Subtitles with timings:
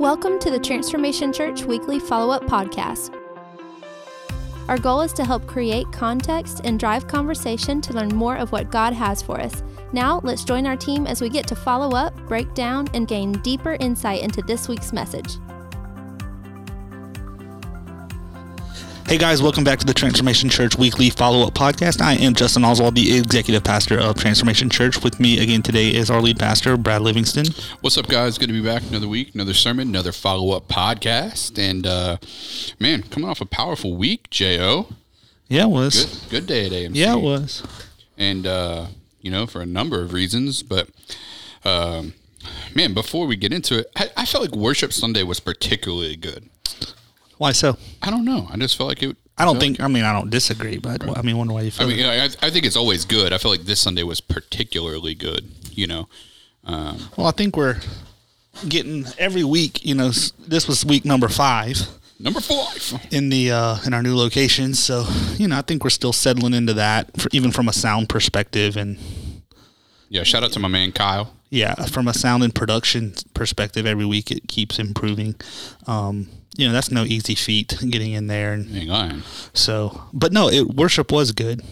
[0.00, 3.14] Welcome to the Transformation Church Weekly Follow Up Podcast.
[4.66, 8.70] Our goal is to help create context and drive conversation to learn more of what
[8.70, 9.62] God has for us.
[9.92, 13.32] Now, let's join our team as we get to follow up, break down, and gain
[13.42, 15.36] deeper insight into this week's message.
[19.10, 22.00] Hey guys, welcome back to the Transformation Church Weekly Follow Up Podcast.
[22.00, 25.02] I am Justin Oswald, the executive pastor of Transformation Church.
[25.02, 27.46] With me again today is our lead pastor, Brad Livingston.
[27.80, 28.38] What's up, guys?
[28.38, 31.58] Good to be back another week, another sermon, another follow up podcast.
[31.58, 32.18] And, uh,
[32.78, 34.86] man, coming off a powerful week, J.O.
[35.48, 36.04] Yeah, it was.
[36.04, 36.90] Good, good day at AMC.
[36.94, 37.64] Yeah, it was.
[38.16, 38.86] And, uh,
[39.20, 40.62] you know, for a number of reasons.
[40.62, 40.88] But,
[41.64, 42.14] um,
[42.76, 46.48] man, before we get into it, I, I felt like Worship Sunday was particularly good.
[47.40, 47.78] Why so?
[48.02, 48.46] I don't know.
[48.50, 49.16] I just felt like it.
[49.38, 49.80] I don't think.
[49.80, 51.86] I mean, I don't disagree, but I mean, wonder why you feel.
[51.86, 52.02] I mean, that.
[52.02, 53.32] you know, I, I think it's always good.
[53.32, 55.50] I feel like this Sunday was particularly good.
[55.70, 56.08] You know,
[56.64, 57.80] um, well, I think we're
[58.68, 59.86] getting every week.
[59.86, 61.78] You know, this was week number five
[62.18, 63.08] number five.
[63.10, 65.06] in the uh, in our new location, so
[65.36, 68.76] you know, I think we're still settling into that, for, even from a sound perspective
[68.76, 68.98] and
[70.10, 71.32] Yeah, shout out to my man Kyle.
[71.48, 75.36] yeah, from a sound and production perspective, every week it keeps improving.
[75.86, 76.28] Um,
[76.60, 79.22] you know, that's no easy feat getting in there, and Hang on.
[79.54, 81.62] so, but no, it worship was good.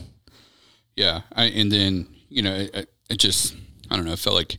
[0.96, 3.54] Yeah, I, and then you know, it, it just
[3.90, 4.12] I don't know.
[4.12, 4.58] It felt like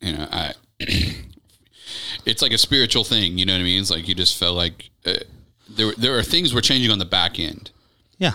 [0.00, 0.52] you know, I
[2.24, 3.38] it's like a spiritual thing.
[3.38, 3.80] You know what I mean?
[3.80, 5.14] It's like you just felt like uh,
[5.68, 7.70] there there are things we're changing on the back end
[8.18, 8.32] Yeah,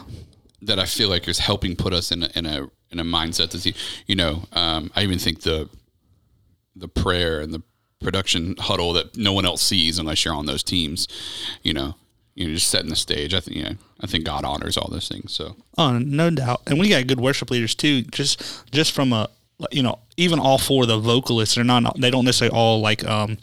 [0.62, 3.50] that I feel like is helping put us in a, in a in a mindset
[3.52, 3.74] to see.
[4.08, 5.70] You know, um, I even think the
[6.76, 7.62] the prayer and the
[8.04, 11.08] production huddle that no one else sees unless you're on those teams.
[11.62, 11.96] You know,
[12.36, 13.34] you know, just setting the stage.
[13.34, 15.32] I think you know, I think God honors all those things.
[15.32, 18.02] So oh, no doubt, and we got good worship leaders too.
[18.04, 19.30] Just just from a
[19.72, 23.06] you know, even all four of the vocalists they're not they don't necessarily all like
[23.06, 23.38] um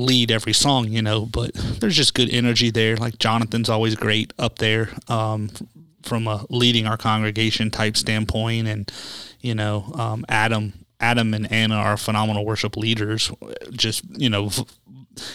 [0.00, 2.96] lead every song, you know, but there's just good energy there.
[2.96, 5.50] Like Jonathan's always great up there um,
[6.02, 8.90] from a leading our congregation type standpoint, and
[9.40, 13.30] you know, um, Adam, Adam and Anna are phenomenal worship leaders.
[13.72, 14.64] Just you know, v-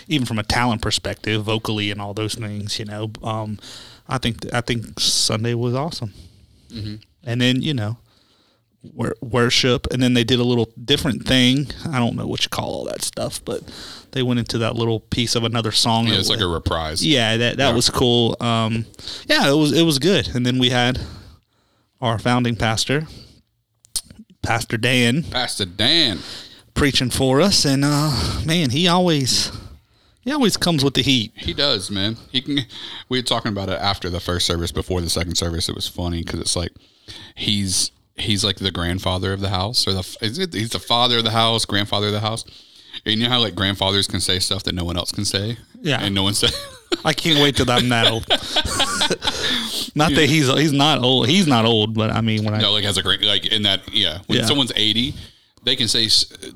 [0.07, 3.59] even from a talent perspective, vocally and all those things, you know, um,
[4.07, 6.13] I think I think Sunday was awesome.
[7.27, 7.97] And then you know,
[8.83, 11.67] wor- worship, and then they did a little different thing.
[11.89, 13.61] I don't know what you call all that stuff, but
[14.11, 16.07] they went into that little piece of another song.
[16.07, 17.03] yeah, it's like a reprise.
[17.05, 17.73] yeah, that that Yeah.
[17.75, 18.35] was cool.
[18.39, 18.85] Um,
[19.27, 20.27] yeah, it was it was good.
[20.35, 20.99] And then we had
[22.01, 23.07] our founding pastor,
[24.45, 26.19] Pastor Dan, Pastor Dan.
[26.73, 29.51] preaching for us, and uh, man, he always
[30.21, 31.31] he always comes with the heat.
[31.35, 32.17] He does, man.
[32.31, 32.59] He can.
[33.09, 35.69] We were talking about it after the first service, before the second service.
[35.69, 36.71] It was funny because it's like
[37.35, 41.17] he's he's like the grandfather of the house, or the is it, he's the father
[41.19, 42.45] of the house, grandfather of the house.
[43.05, 45.57] And you know how like grandfathers can say stuff that no one else can say.
[45.81, 46.01] Yeah.
[46.01, 46.47] and no one say.
[47.03, 48.25] I can't wait till I'm that old.
[49.95, 51.27] not that he's he's not old.
[51.27, 53.63] He's not old, but I mean when I no, like has a great like in
[53.63, 54.19] that yeah.
[54.27, 54.45] When Yeah.
[54.45, 55.13] someone's eighty,
[55.63, 56.07] they can say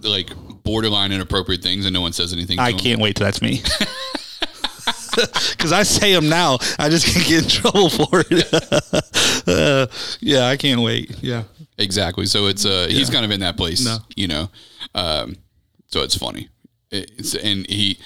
[0.01, 0.29] like
[0.63, 2.57] borderline inappropriate things, and no one says anything.
[2.57, 2.79] To I them.
[2.79, 3.61] can't wait till that's me.
[5.51, 8.53] Because I say them now, I just can get in trouble for it.
[9.47, 9.87] uh,
[10.21, 11.13] yeah, I can't wait.
[11.21, 11.43] Yeah.
[11.77, 12.25] Exactly.
[12.25, 13.97] So it's uh he's kind of in that place, No.
[14.15, 14.49] you know.
[14.95, 15.35] Um,
[15.89, 16.49] so it's funny.
[16.91, 17.99] It's and he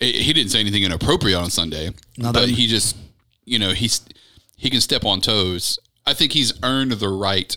[0.00, 2.96] he didn't say anything inappropriate on Sunday, No, but he just
[3.44, 4.00] you know he's
[4.56, 5.78] he can step on toes.
[6.06, 7.54] I think he's earned the right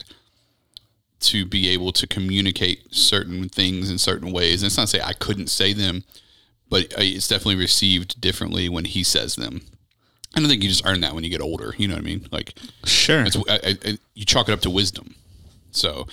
[1.19, 4.61] to be able to communicate certain things in certain ways.
[4.61, 6.03] And it's not to say I couldn't say them,
[6.69, 9.61] but it's definitely received differently when he says them.
[10.35, 11.73] I don't think you just earn that when you get older.
[11.77, 12.27] You know what I mean?
[12.31, 12.53] Like
[12.85, 13.25] Sure.
[13.49, 15.15] I, I- you chalk it up to wisdom.
[15.71, 16.07] So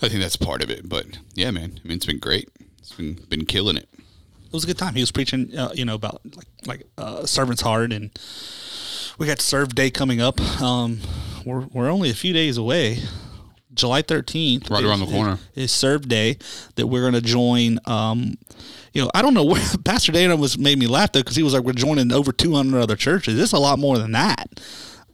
[0.00, 0.88] I think that's part of it.
[0.88, 2.48] But yeah, man, I mean, it's been great.
[2.82, 3.88] It's been been killing it.
[3.94, 4.94] it was a good time.
[4.94, 8.10] He was preaching, uh, you know, about like like uh, servant's heart, and
[9.18, 10.40] we got serve day coming up.
[10.60, 10.98] Um,
[11.46, 12.98] we're we're only a few days away.
[13.74, 15.38] July thirteenth, Right around the corner.
[15.54, 16.36] is serve day
[16.74, 17.78] that we're going to join.
[17.86, 18.34] Um,
[18.92, 21.42] you know, I don't know where Pastor Dana was made me laugh though because he
[21.42, 24.60] was like, "We're joining over two hundred other churches." Is a lot more than that.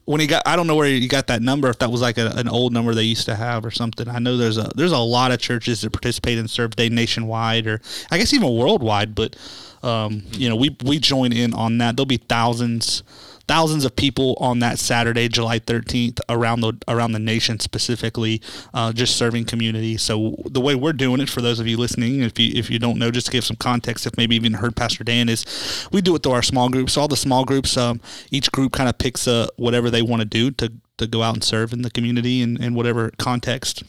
[0.09, 1.69] When he got, I don't know where he got that number.
[1.69, 4.09] If that was like a, an old number they used to have or something.
[4.09, 7.67] I know there's a there's a lot of churches that participate in Serve Day nationwide
[7.67, 9.15] or I guess even worldwide.
[9.15, 9.37] But
[9.83, 11.97] um, you know, we we join in on that.
[11.97, 13.03] There'll be thousands
[13.49, 18.41] thousands of people on that Saturday, July 13th, around the around the nation specifically,
[18.75, 19.97] uh, just serving community.
[19.97, 22.79] So the way we're doing it, for those of you listening, if you if you
[22.79, 26.01] don't know, just to give some context, if maybe even heard Pastor Dan, is we
[26.01, 26.97] do it through our small groups.
[26.97, 28.01] All the small groups, um,
[28.31, 31.35] each group kind of picks uh, whatever they want to do to to go out
[31.35, 33.83] and serve in the community in, in whatever context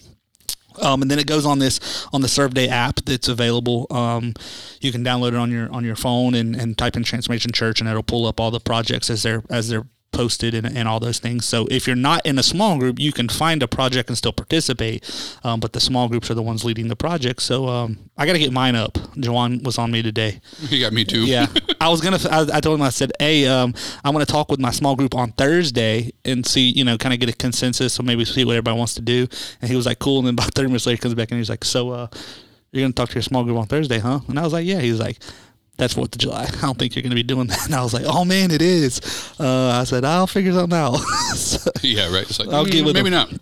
[0.82, 3.88] Um, and then it goes on this on the Serve Day app that's available.
[3.90, 4.34] Um,
[4.82, 7.80] you can download it on your on your phone and, and type in Transformation Church,
[7.80, 11.00] and it'll pull up all the projects as they're as they're posted and, and all
[11.00, 11.46] those things.
[11.46, 14.34] So if you're not in a small group, you can find a project and still
[14.34, 15.10] participate.
[15.44, 17.42] Um, but the small groups are the ones leading the project.
[17.42, 18.94] So um, I got to get mine up.
[19.16, 20.42] Jawan was on me today.
[20.70, 21.26] You got me too.
[21.26, 21.48] Yeah,
[21.82, 22.20] I was gonna.
[22.30, 23.74] I, I told him I said, "Hey, um,
[24.04, 27.20] I'm gonna talk with my small group on Thursday and see, you know, kind of
[27.20, 29.28] get a consensus, so maybe see what everybody wants to do."
[29.62, 31.38] And he was like, "Cool." And then about 30 minutes later, he comes back and
[31.38, 32.08] he's like, "So, uh,
[32.72, 34.80] you're gonna talk to your small group on Thursday, huh?" And I was like, "Yeah."
[34.80, 35.18] He was like.
[35.80, 36.44] That's Fourth of July.
[36.58, 37.66] I don't think you're going to be doing that.
[37.66, 39.00] And I was like, "Oh man, it is."
[39.40, 41.00] Uh, I said, "I'll figure something out."
[41.36, 42.24] So, Yeah, right.
[42.30, 43.14] It's like I'll mm, get with maybe him.
[43.14, 43.34] not.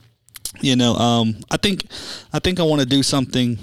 [0.61, 1.85] you know, um, I think,
[2.31, 3.57] I think I want to do something.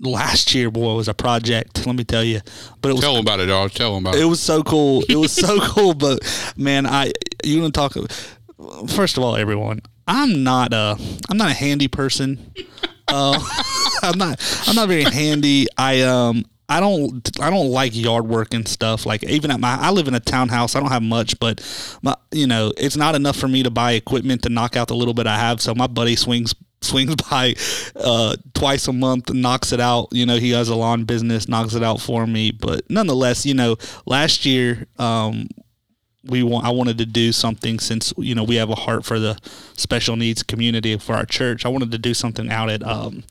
[0.00, 1.86] Last year, boy, was a project.
[1.86, 2.40] Let me tell you,
[2.82, 3.70] but it was Tell them about it, dog.
[3.70, 4.26] Tell them about it it.
[4.26, 5.02] was so cool.
[5.08, 5.94] It was so cool.
[5.94, 6.18] But
[6.56, 7.12] man, I
[7.44, 7.96] you want to talk?
[8.90, 10.98] First of all, everyone, I'm not a
[11.30, 12.52] I'm not a handy person.
[13.08, 13.38] Uh,
[14.02, 15.68] I'm not I'm not very handy.
[15.78, 16.44] I um
[16.74, 19.06] I don't I don't like yard work and stuff.
[19.06, 20.74] Like even at my I live in a townhouse.
[20.74, 21.60] I don't have much, but
[22.02, 24.96] my you know it's not enough for me to buy equipment to knock out the
[24.96, 25.60] little bit I have.
[25.60, 27.54] So my buddy swings swings by
[27.94, 30.08] uh, twice a month knocks it out.
[30.10, 32.50] You know he has a lawn business, knocks it out for me.
[32.50, 35.46] But nonetheless, you know last year um,
[36.24, 39.20] we want I wanted to do something since you know we have a heart for
[39.20, 39.38] the
[39.76, 41.64] special needs community for our church.
[41.64, 43.22] I wanted to do something out at um,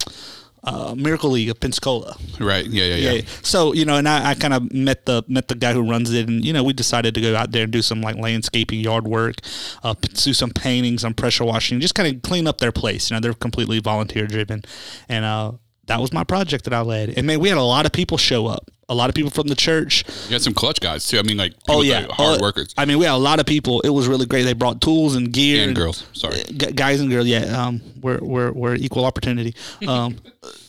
[0.63, 2.15] uh, Miracle League of Pensacola.
[2.39, 2.65] Right.
[2.65, 3.11] Yeah, yeah, yeah.
[3.11, 3.21] Yeah.
[3.41, 6.11] So you know, and I, I kind of met the met the guy who runs
[6.13, 8.79] it, and you know, we decided to go out there and do some like landscaping,
[8.79, 9.37] yard work,
[9.83, 13.09] uh, do some painting, some pressure washing, just kind of clean up their place.
[13.09, 14.63] You know, they're completely volunteer driven,
[15.09, 15.53] and uh,
[15.87, 17.09] that was my project that I led.
[17.17, 18.69] And man, we had a lot of people show up.
[18.89, 20.03] A lot of people from the church.
[20.27, 21.17] You had some clutch guys too.
[21.17, 23.45] I mean, like Oh yeah, hard Oh, workers I mean, we had a lot of
[23.45, 23.79] people.
[23.81, 24.43] It was really great.
[24.43, 26.05] They brought tools and gear and girls.
[26.13, 26.43] Sorry.
[26.43, 27.25] Guys and girls.
[27.25, 29.55] Yeah, um, we're we're we're equal opportunity.
[29.87, 30.17] Um,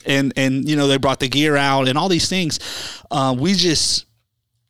[0.07, 2.61] and and you know they brought the gear out and all these things.
[3.11, 4.07] Uh, we just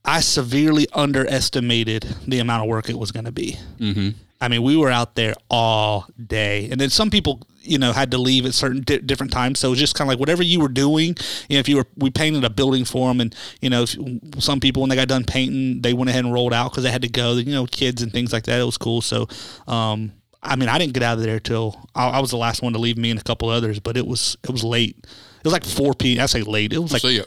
[0.05, 3.57] I severely underestimated the amount of work it was going to be.
[3.79, 4.11] Mm-hmm.
[4.41, 8.11] I mean, we were out there all day, and then some people, you know, had
[8.11, 9.59] to leave at certain di- different times.
[9.59, 11.17] So it was just kind of like whatever you were doing.
[11.49, 13.97] You know, if you were, we painted a building for them, and you know, if,
[14.43, 16.91] some people when they got done painting, they went ahead and rolled out because they
[16.91, 17.35] had to go.
[17.35, 18.61] You know, kids and things like that.
[18.61, 19.01] It was cool.
[19.01, 19.29] So,
[19.67, 20.13] um,
[20.43, 22.73] I mean, I didn't get out of there till I, I was the last one
[22.75, 22.99] to leave.
[22.99, 24.97] Me and a couple others, but it was it was late.
[24.99, 26.19] It was like four p.
[26.21, 26.73] I say late.
[26.73, 27.23] It was like yeah,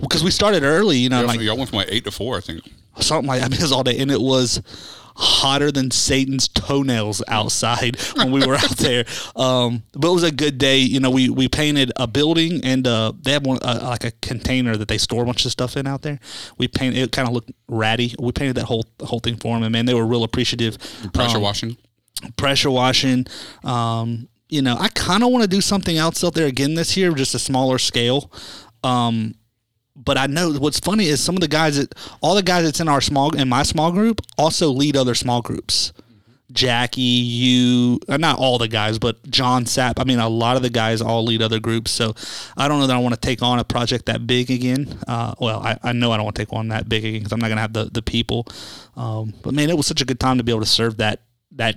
[0.00, 0.98] because we started early.
[0.98, 2.62] You know, y'all, like y'all went from like eight to four, I think.
[3.00, 4.60] something like I mean, it was all day, and it was
[5.16, 9.04] hotter than Satan's toenails outside when we were out there.
[9.36, 10.78] Um, but it was a good day.
[10.78, 14.10] You know, we we painted a building, and uh, they have one uh, like a
[14.22, 16.18] container that they store a bunch of stuff in out there.
[16.58, 18.14] We painted it, kind of looked ratty.
[18.18, 20.78] We painted that whole whole thing for them, and man, they were real appreciative.
[21.12, 21.76] Pressure Um, washing.
[22.36, 23.26] pressure washing.
[23.64, 26.96] Um, you know, I kind of want to do something else out there again this
[26.96, 28.30] year, just a smaller scale.
[28.84, 29.34] Um,
[29.94, 32.80] but I know what's funny is some of the guys that all the guys that's
[32.80, 35.92] in our small in my small group also lead other small groups.
[36.52, 39.94] Jackie, you, uh, not all the guys, but John Sapp.
[39.96, 41.90] I mean, a lot of the guys all lead other groups.
[41.90, 42.14] So
[42.56, 44.98] I don't know that I want to take on a project that big again.
[45.08, 47.32] Uh, well, I, I know I don't want to take on that big again because
[47.32, 48.46] I'm not going to have the, the people.
[48.96, 51.22] Um, but man, it was such a good time to be able to serve that
[51.52, 51.76] that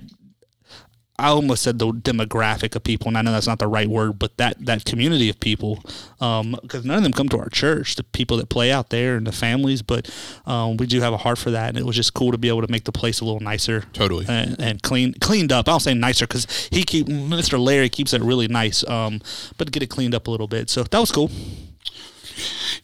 [1.18, 4.18] I almost said the demographic of people, and I know that's not the right word,
[4.18, 5.82] but that that community of people,
[6.18, 7.96] because none of them come to our church.
[7.96, 10.10] The people that play out there and the families, but
[10.44, 12.48] um, we do have a heart for that, and it was just cool to be
[12.48, 14.26] able to make the place a little nicer, Totally.
[14.28, 15.68] and, and clean cleaned up.
[15.68, 17.58] I don't say nicer because he keep Mr.
[17.58, 19.20] Larry keeps it really nice, um,
[19.56, 20.68] but get it cleaned up a little bit.
[20.70, 21.30] So that was cool.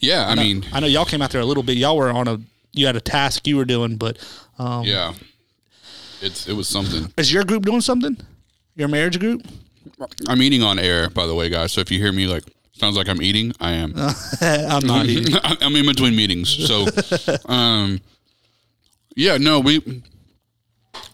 [0.01, 1.77] Yeah, I mean, I know y'all came out there a little bit.
[1.77, 2.41] Y'all were on a
[2.73, 4.19] you had a task you were doing, but
[4.59, 5.13] um, yeah,
[6.23, 7.13] it's it was something.
[7.17, 8.17] is your group doing something?
[8.75, 9.43] Your marriage group?
[10.29, 11.73] I'm eating on air, by the way, guys.
[11.73, 13.95] So if you hear me like sounds like I'm eating, I am.
[14.41, 15.35] I'm not eating.
[15.45, 16.87] I'm in between meetings, so
[17.47, 18.01] um,
[19.17, 20.03] yeah, no, we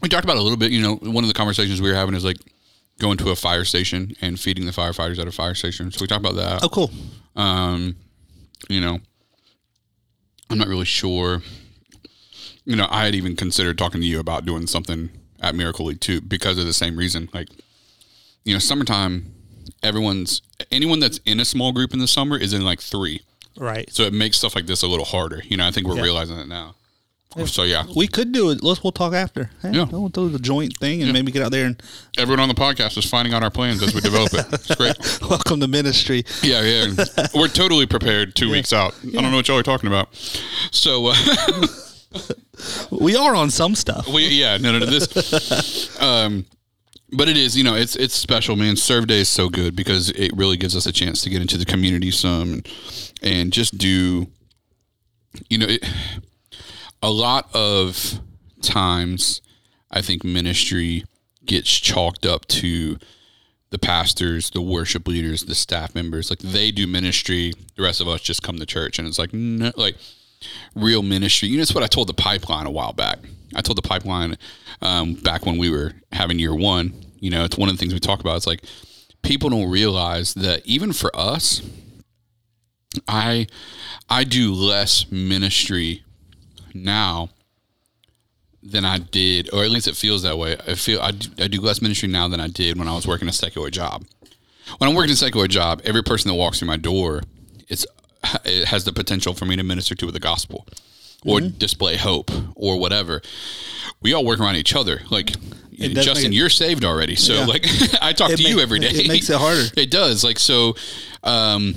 [0.03, 0.71] we talked about it a little bit.
[0.71, 2.38] You know, one of the conversations we were having is like
[2.99, 5.91] going to a fire station and feeding the firefighters at a fire station.
[5.91, 6.65] So we talked about that.
[6.65, 6.91] Oh, cool.
[7.37, 7.97] Um,
[8.69, 8.99] you know,
[10.50, 11.43] I'm not really sure.
[12.69, 15.09] You know, I had even considered talking to you about doing something
[15.41, 17.31] at Miracle League too because of the same reason.
[17.33, 17.49] Like,
[18.45, 19.33] you know, summertime,
[19.83, 23.23] everyone's anyone that's in a small group in the summer is in like three.
[23.57, 23.91] Right.
[23.91, 25.43] So it makes stuff like this a little harder.
[25.47, 26.03] You know, I think we're Yeah.
[26.03, 26.75] realizing it now.
[27.47, 28.63] So yeah, We could do it.
[28.63, 29.51] Let's we'll talk after.
[29.63, 29.85] Hey, Yeah.
[29.85, 31.83] We'll do the joint thing and maybe get out there and
[32.19, 34.45] everyone on the podcast is finding out our plans as we develop it.
[34.53, 34.97] It's great.
[35.23, 36.25] welcome to ministry.
[36.43, 37.07] Yeah, yeah.
[37.35, 38.95] We're totally prepared two weeks out.
[39.07, 40.15] I don't know what y'all are talking about.
[40.71, 41.67] So, uh,
[42.91, 44.09] We are on some stuff.
[44.09, 44.87] we, yeah, no, no, no.
[44.87, 46.47] This, um,
[47.12, 48.77] but it is, you know, it's it's special, man.
[48.77, 51.57] Serve Day is so good because it really gives us a chance to get into
[51.57, 52.69] the community some and,
[53.23, 54.27] and just do,
[55.49, 55.85] you know, it,
[57.03, 58.21] a lot of
[58.61, 59.41] times
[59.91, 61.05] I think ministry
[61.45, 62.99] gets chalked up to
[63.71, 66.31] the pastors, the worship leaders, the staff members.
[66.31, 69.33] Like they do ministry, the rest of us just come to church, and it's like
[69.33, 69.97] no, like
[70.75, 71.49] real ministry.
[71.49, 73.18] You know, it's what I told the pipeline a while back.
[73.54, 74.37] I told the pipeline
[74.83, 76.92] um, back when we were having year one.
[77.21, 78.37] You know, it's one of the things we talk about.
[78.37, 78.64] It's like
[79.23, 81.62] people don't realize that even for us,
[83.07, 83.47] I
[84.09, 86.04] I do less ministry
[86.75, 87.30] now
[88.62, 90.57] than I did, or at least it feels that way.
[90.66, 93.07] I feel I do, I do less ministry now than I did when I was
[93.07, 94.04] working a secular job.
[94.78, 97.23] When I'm working a secular job, every person that walks through my door,
[97.68, 97.90] it's it
[98.25, 100.67] has the potential for me to minister to with the gospel
[101.25, 101.59] or Mm-hmm.
[101.59, 103.21] display hope or whatever.
[104.01, 105.03] We all work around each other.
[105.11, 105.33] Like
[105.79, 107.17] Justin, it- you're saved already.
[107.17, 107.47] So Yeah.
[107.47, 107.67] like
[108.03, 108.91] I talk It to you every day.
[108.91, 109.65] it makes it harder.
[109.77, 110.23] It does.
[110.25, 110.75] Like so
[111.25, 111.75] um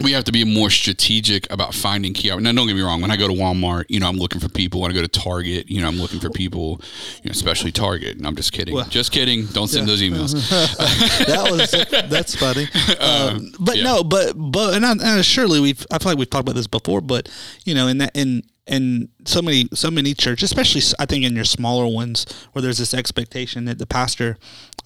[0.00, 2.28] we have to be more strategic about finding key.
[2.28, 3.00] Now, don't get me wrong.
[3.00, 4.80] When I go to Walmart, you know, I'm looking for people.
[4.80, 6.80] When I go to Target, you know, I'm looking for people,
[7.22, 8.16] you know, especially Target.
[8.16, 8.78] And I'm just kidding.
[8.90, 9.46] just kidding.
[9.46, 10.34] Don't send those emails.
[11.26, 11.70] that was
[12.10, 12.68] that's funny.
[13.00, 13.84] Um, but yeah.
[13.84, 16.68] no, but but and, I, and surely we've I feel like we've talked about this
[16.68, 17.00] before.
[17.00, 17.28] But
[17.64, 21.34] you know, in that in in so many so many churches, especially I think in
[21.34, 24.36] your smaller ones, where there's this expectation that the pastor,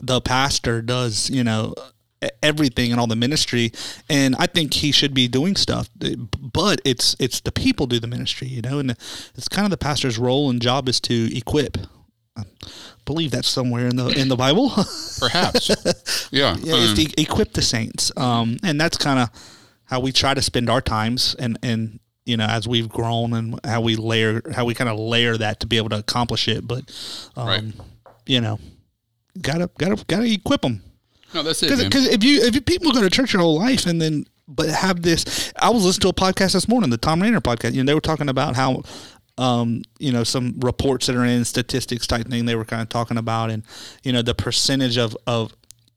[0.00, 1.75] the pastor does you know
[2.43, 3.73] everything and all the ministry
[4.09, 5.88] and i think he should be doing stuff
[6.52, 8.91] but it's it's the people do the ministry you know and
[9.35, 11.76] it's kind of the pastor's role and job is to equip
[12.35, 12.45] I
[13.05, 14.71] believe that's somewhere in the in the bible
[15.19, 15.69] Perhaps.
[16.31, 16.57] Yeah.
[16.62, 18.11] yeah, um, is to equip the saints.
[18.17, 19.29] Um, and that's kind of
[19.85, 23.61] how we try to spend our times and, and, you know, as we've grown and
[23.64, 26.67] how we layer, how we kind of layer that to be able to accomplish it.
[26.67, 26.91] But,
[27.37, 27.64] um, Right.
[28.26, 28.59] you know,
[29.41, 30.83] gotta, gotta, gotta equip them.
[31.35, 31.91] No, that's it.
[31.91, 34.69] Cause, if you, if you, people go to church your whole life and then, but
[34.69, 37.83] have this, I was listening to a podcast this morning, the Thom Rainer podcast, you
[37.83, 38.83] know, they were talking about how,
[39.39, 42.89] um, you know, some reports that are in statistics type thing they were kind of
[42.89, 43.62] talking about, and
[44.03, 45.55] you know, the percentage of of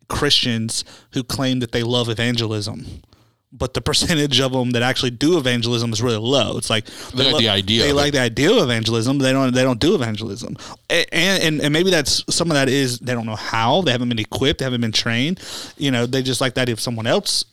[0.07, 2.85] Christians who claim that they love evangelism,
[3.57, 6.57] but the percentage of them that actually do evangelism is really low.
[6.57, 8.11] It's like They like lo- the idea They like it.
[8.13, 9.53] the idea of evangelism, but they don't.
[9.53, 10.57] They don't do evangelism,
[10.89, 13.81] and, and and maybe that's some of that is they don't know how.
[13.81, 14.59] They haven't been equipped.
[14.59, 15.39] They haven't been trained.
[15.77, 17.45] You know, they just like that if someone else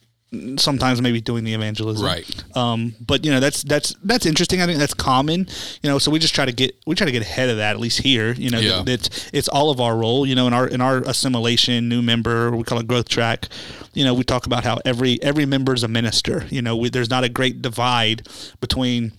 [0.56, 2.44] sometimes maybe doing the evangelism Right.
[2.56, 4.62] um, but you know that's that's that's interesting.
[4.62, 5.46] I think that's common.
[5.82, 7.70] You know, so we just try to get we try to get ahead of that
[7.74, 8.32] at least here.
[8.32, 8.82] You know, Yeah.
[8.82, 10.24] that it's it's all of our role.
[10.26, 13.48] You know, in our in our assimilation new member, we call it growth track.
[13.92, 16.46] You know, we talk about how every every member is a minister.
[16.50, 18.26] You know, we, there's not a great divide
[18.60, 19.12] between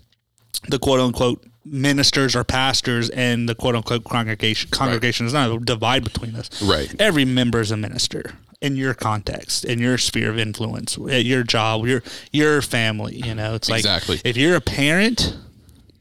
[0.67, 4.69] the quote unquote ministers or pastors and the quote unquote congregation.
[4.71, 6.49] Congregation is not a divide between us.
[6.61, 6.93] Right.
[6.99, 8.31] Every member is a minister
[8.63, 12.01] in your context, in your sphere of influence, at your job, your
[12.31, 13.17] your family.
[13.17, 14.21] You know, it's like Exactly.
[14.23, 15.35] if you're a parent,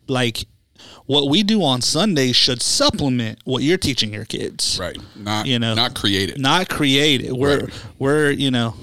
[0.09, 0.47] like
[1.07, 4.79] what we do on Sundays should supplement what you're teaching your kids.
[4.81, 4.97] right.
[5.17, 6.39] Not, You know, not creative.
[6.39, 7.33] Not create it.
[7.33, 7.75] We're Right.
[7.99, 8.75] we're you know.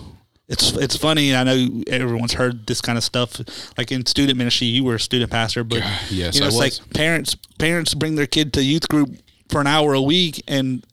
[0.49, 1.35] It's it's funny.
[1.35, 3.39] I know everyone's heard this kind of stuff.
[3.77, 6.73] Like in student ministry, you were a student pastor, but yes, you know, it's like
[6.93, 9.09] parents parents bring their kid to youth group
[9.49, 10.83] for an hour a week, and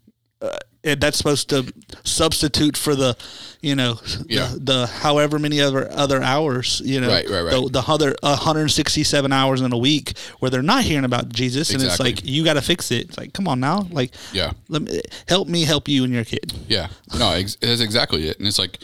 [0.42, 1.72] uh, and that's supposed to
[2.04, 3.16] substitute for the,
[3.60, 4.46] you know, Yeah.
[4.54, 7.50] the, the however many other other hours, you know, Right, right, right.
[7.50, 11.82] The, the other 167 hours in a week where they're not hearing about Jesus, and
[11.82, 13.08] it's like you got to fix it.
[13.08, 14.52] It's like, come on now, like, Yeah.
[14.68, 16.52] let me help me help you and your kid.
[16.68, 16.88] Yeah,
[17.18, 18.38] no, ex- that's exactly it.
[18.38, 18.78] And it's like,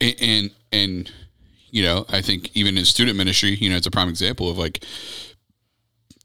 [0.00, 1.12] and, and and
[1.70, 4.56] you know, I think even in student ministry, you know, it's a prime example of
[4.58, 4.82] like,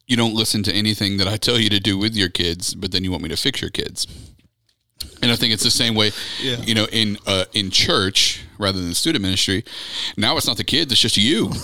[0.08, 2.92] you don't listen to anything that I tell you to do with your kids, but
[2.92, 4.08] then you want me to fix your kids.
[5.24, 6.12] And I think it's the same way,
[6.42, 6.58] Yeah.
[6.58, 9.64] you know, in uh, in church rather than student ministry.
[10.18, 11.52] Now it's not the kids; it's just you.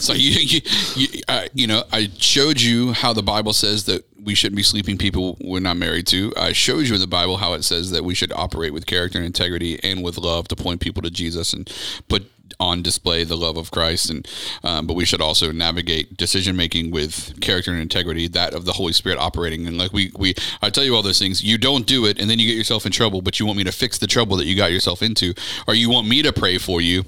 [0.00, 0.60] So you, you,
[0.94, 4.62] you, uh, you know, I showed you how the Bible says that we shouldn't be
[4.62, 6.32] sleeping people we're not married to.
[6.36, 9.18] I showed you in the Bible how it says that we should operate with character
[9.18, 11.68] and integrity and with love to point people to Jesus and
[12.08, 12.30] put
[12.60, 14.10] on display the love of Christ.
[14.10, 14.28] And
[14.62, 18.72] um, but we should also navigate decision making with character and integrity, that of the
[18.72, 19.66] Holy Spirit operating.
[19.66, 22.28] And like we we I tell you all those things, you don't do it, and
[22.30, 23.22] then you get yourself in trouble.
[23.22, 25.34] But you want me to fix the trouble that you got yourself into,
[25.68, 27.04] or you want me to pray for you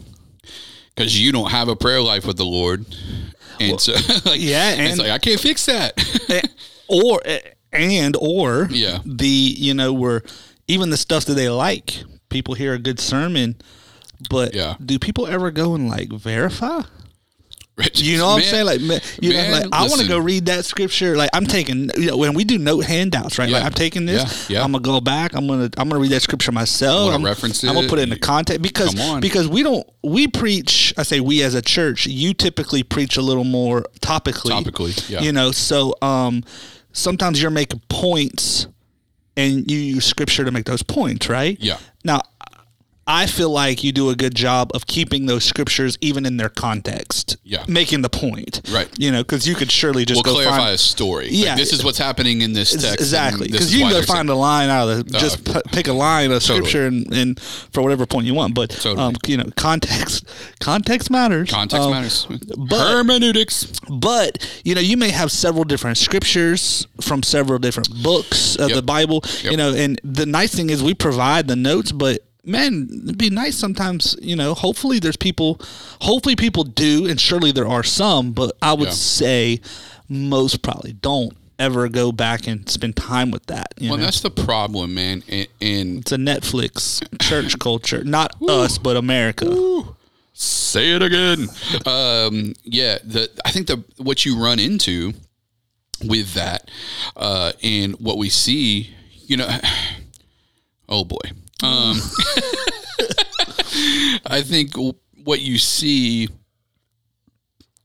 [0.95, 2.87] because you don't have a prayer life with the Lord.
[3.61, 3.93] And so,
[4.25, 5.95] like, yeah, it's and- like I can't fix that.
[6.89, 7.21] or
[7.73, 8.99] and or Yeah.
[9.05, 10.23] the you know where
[10.69, 13.57] even the stuff that they like people hear a good sermon
[14.31, 14.75] but Yeah.
[14.85, 16.83] do people ever go and like verify
[17.77, 17.91] Right.
[18.01, 18.65] You know what I'm saying?
[18.67, 21.15] Like, man, you know, like I want to go read that scripture.
[21.17, 23.51] Like, I'm taking, you know, when we do note handouts, right?
[23.51, 24.49] Like, I'm taking this.
[24.49, 24.65] Yeah, yeah.
[24.65, 25.35] I'm gonna go back.
[25.35, 27.13] I'm gonna, I'm gonna read that scripture myself.
[27.13, 30.95] I'm, reference I'm gonna put it into context because because we don't we preach.
[30.97, 32.07] I say we as a church.
[32.07, 34.53] You typically preach a little more topically.
[34.53, 35.21] Topically, yeah.
[35.21, 36.45] You know, so um,
[36.93, 38.69] sometimes you're making points,
[39.37, 41.59] and you use scripture to make those points, right?
[41.61, 41.77] Yeah.
[42.05, 42.23] Now,
[43.09, 46.49] I feel like you do a good job of keeping those scriptures even in their
[46.49, 47.37] context.
[47.45, 47.65] Yeah.
[47.69, 48.63] Making the point.
[48.69, 48.89] Right.
[48.99, 51.27] You know, because you could surely just We'll go clarify find a story.
[51.27, 51.55] Like, Yeah.
[51.55, 52.95] this is what's happening in this text.
[52.95, 55.55] exactly because you can go they're saying- find a line out of the, just Uh,
[55.63, 56.69] p- pick a line of totally.
[56.69, 58.55] scripture and, and for whatever point you want.
[58.55, 58.97] But Totally.
[59.01, 60.25] um, you know, context
[60.59, 61.49] context matters.
[61.49, 62.27] Context Um, matters.
[62.57, 63.69] but- Hermeneutics.
[63.89, 68.77] But you know, you may have several different scriptures from several different books of Yep.
[68.77, 69.23] the Bible.
[69.45, 69.51] Yep.
[69.53, 73.31] You know, and the nice thing is we provide the notes, but man, it'd be
[73.31, 74.17] nice sometimes.
[74.23, 75.61] You know, hopefully there's people.
[76.01, 78.33] Hopefully people do, and surely there are some.
[78.33, 78.95] But I would Yeah.
[78.95, 79.61] say
[80.09, 83.69] most probably don't ever go back and spend time with that.
[83.81, 84.05] You Well, know?
[84.05, 85.23] that's the problem, man.
[85.29, 89.47] And, and It's a Netflix church culture, not us, but America.
[90.35, 91.49] say it again.
[91.87, 95.15] um, yeah, the I think the what you run into
[96.05, 96.71] with that,
[97.17, 98.95] uh, and what we see,
[99.27, 99.49] you know,
[100.91, 101.19] oh boy,
[101.63, 101.97] um,
[104.27, 104.73] I think
[105.25, 106.29] what you see,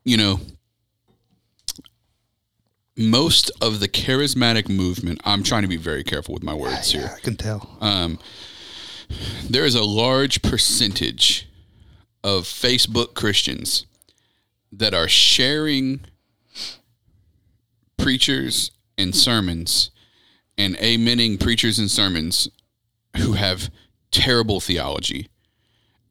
[0.03, 0.39] you know,
[2.97, 5.21] most of the charismatic movement.
[5.23, 7.77] I'm trying to be very careful with my words here I can tell.
[7.81, 8.19] um,
[9.49, 11.47] there is a large percentage
[12.23, 13.85] of Facebook Christians
[14.71, 16.01] that are sharing
[17.97, 19.91] preachers and sermons
[20.57, 22.47] and amening preachers and sermons
[23.17, 23.69] who have
[24.11, 25.29] terrible theology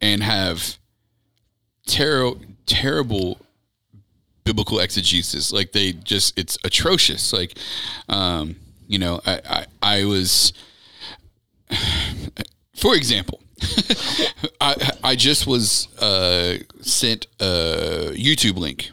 [0.01, 0.79] and have
[1.87, 2.35] ter-
[2.67, 3.39] terrible
[4.45, 5.53] biblical exegesis.
[5.53, 7.33] Like they just it's atrocious.
[7.33, 7.59] Like
[8.09, 8.57] um
[8.89, 10.53] you know i i, I was
[12.77, 13.41] for example,
[14.61, 18.91] I I just was uh, sent a YouTube link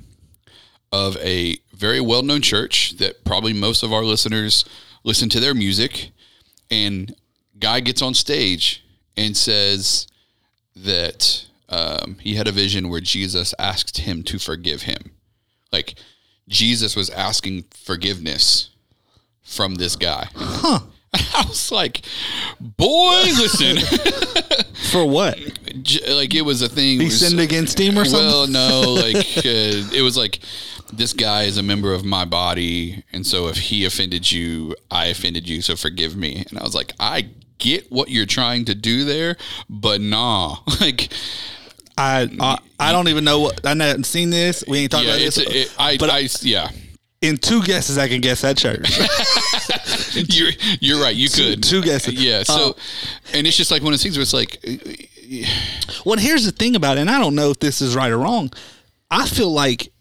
[0.91, 4.65] of a very well known church that probably most of our listeners
[5.03, 6.11] listen to their music,
[6.69, 7.15] and
[7.59, 8.83] guy gets on stage
[9.15, 10.07] and says
[10.75, 15.11] that um, he had a vision where Jesus asked him to forgive him,
[15.71, 15.95] like
[16.47, 18.69] Jesus was asking forgiveness
[19.43, 20.27] from this guy.
[20.35, 20.79] Huh.
[21.13, 22.05] I was like,
[22.59, 23.77] boy, listen.
[24.91, 25.37] For what?
[26.07, 26.99] Like it was a thing.
[26.99, 28.27] He was- sinned against him or something?
[28.27, 30.39] Well, no, like uh, it was like
[30.93, 35.07] this guy is a member of my body, and so if he offended you, I
[35.07, 36.45] offended you, so forgive me.
[36.49, 39.37] And I was like, I get what you're trying to do there,
[39.69, 41.09] but nah, like
[41.97, 44.63] I, I I don't even know what I haven't seen this.
[44.67, 45.37] We ain't talking yeah, about this.
[45.37, 46.69] it, I, but I, yeah.
[47.21, 48.99] in two guesses, I can guess that church.
[50.35, 51.15] You're you're right.
[51.15, 52.13] You could two guesses.
[52.15, 52.43] Yeah.
[52.43, 52.73] So, Uh,
[53.33, 54.57] and it's just like one of those things where it's like,
[56.05, 58.17] well, here's the thing about it, and I don't know if this is right or
[58.17, 58.51] wrong.
[59.11, 59.91] I feel like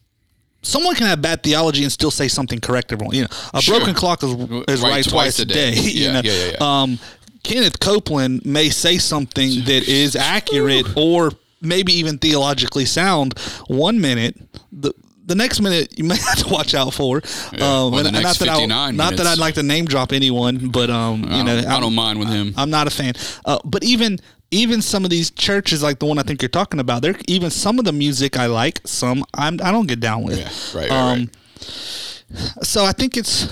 [0.62, 2.92] someone can have bad theology and still say something correct.
[2.92, 3.77] Everyone, you know, a Sure.
[3.77, 4.33] broken clock is,
[4.69, 5.75] is right, twice, a day.
[5.75, 6.21] you Yeah, know?
[6.25, 6.83] yeah, yeah, yeah.
[6.83, 6.99] Um,
[7.46, 11.30] Kenneth Copeland may say something that is accurate or
[11.62, 14.37] maybe even theologically sound one minute.
[14.72, 14.92] The
[15.24, 17.18] the next minute you may have to watch out for.
[17.61, 19.26] Um, or the and, not that I 59 not that.
[19.26, 22.18] I'd like to name drop anyone, but um, you I know, don't, I don't mind
[22.18, 22.52] with him.
[22.56, 23.14] I'm not a fan.
[23.44, 24.18] Uh, but even
[24.50, 27.50] even some of these churches, like the one I think you're talking about, there even
[27.50, 30.37] some of the music I like, some I'm I don't get down with.
[30.37, 32.64] Yeah, right, right, right.
[32.64, 33.46] So I think it's.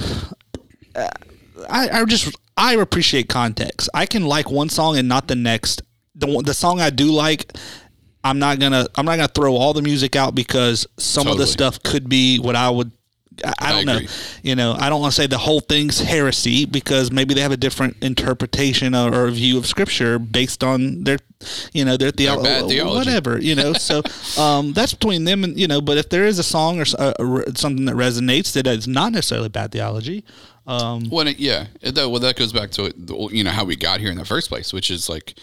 [0.97, 1.09] Uh,
[1.69, 3.89] I I just I appreciate context.
[3.95, 5.83] I can like one song and not the next.
[6.15, 7.53] The the song I do like.
[8.23, 11.47] I'm not gonna I'm not gonna throw all the music out because some of the
[11.47, 12.91] stuff could be what I would
[13.59, 13.99] I, don't know.
[14.43, 17.53] You know, I don't want to say the whole thing's heresy because maybe they have
[17.53, 21.19] a different interpretation or, or view of scripture based on their,
[21.73, 22.97] you know, their, theo- bad theology.
[22.99, 23.39] whatever.
[23.41, 24.03] You know, so
[24.41, 25.81] um, that's between them and you know.
[25.81, 27.13] But if there is a song or uh,
[27.55, 30.25] something that resonates that is not necessarily bad theology,
[30.67, 31.67] um, Well, it- yeah.
[31.81, 32.93] It- that- well, that goes back to
[33.33, 35.35] you know how we got here in the first place, which is like,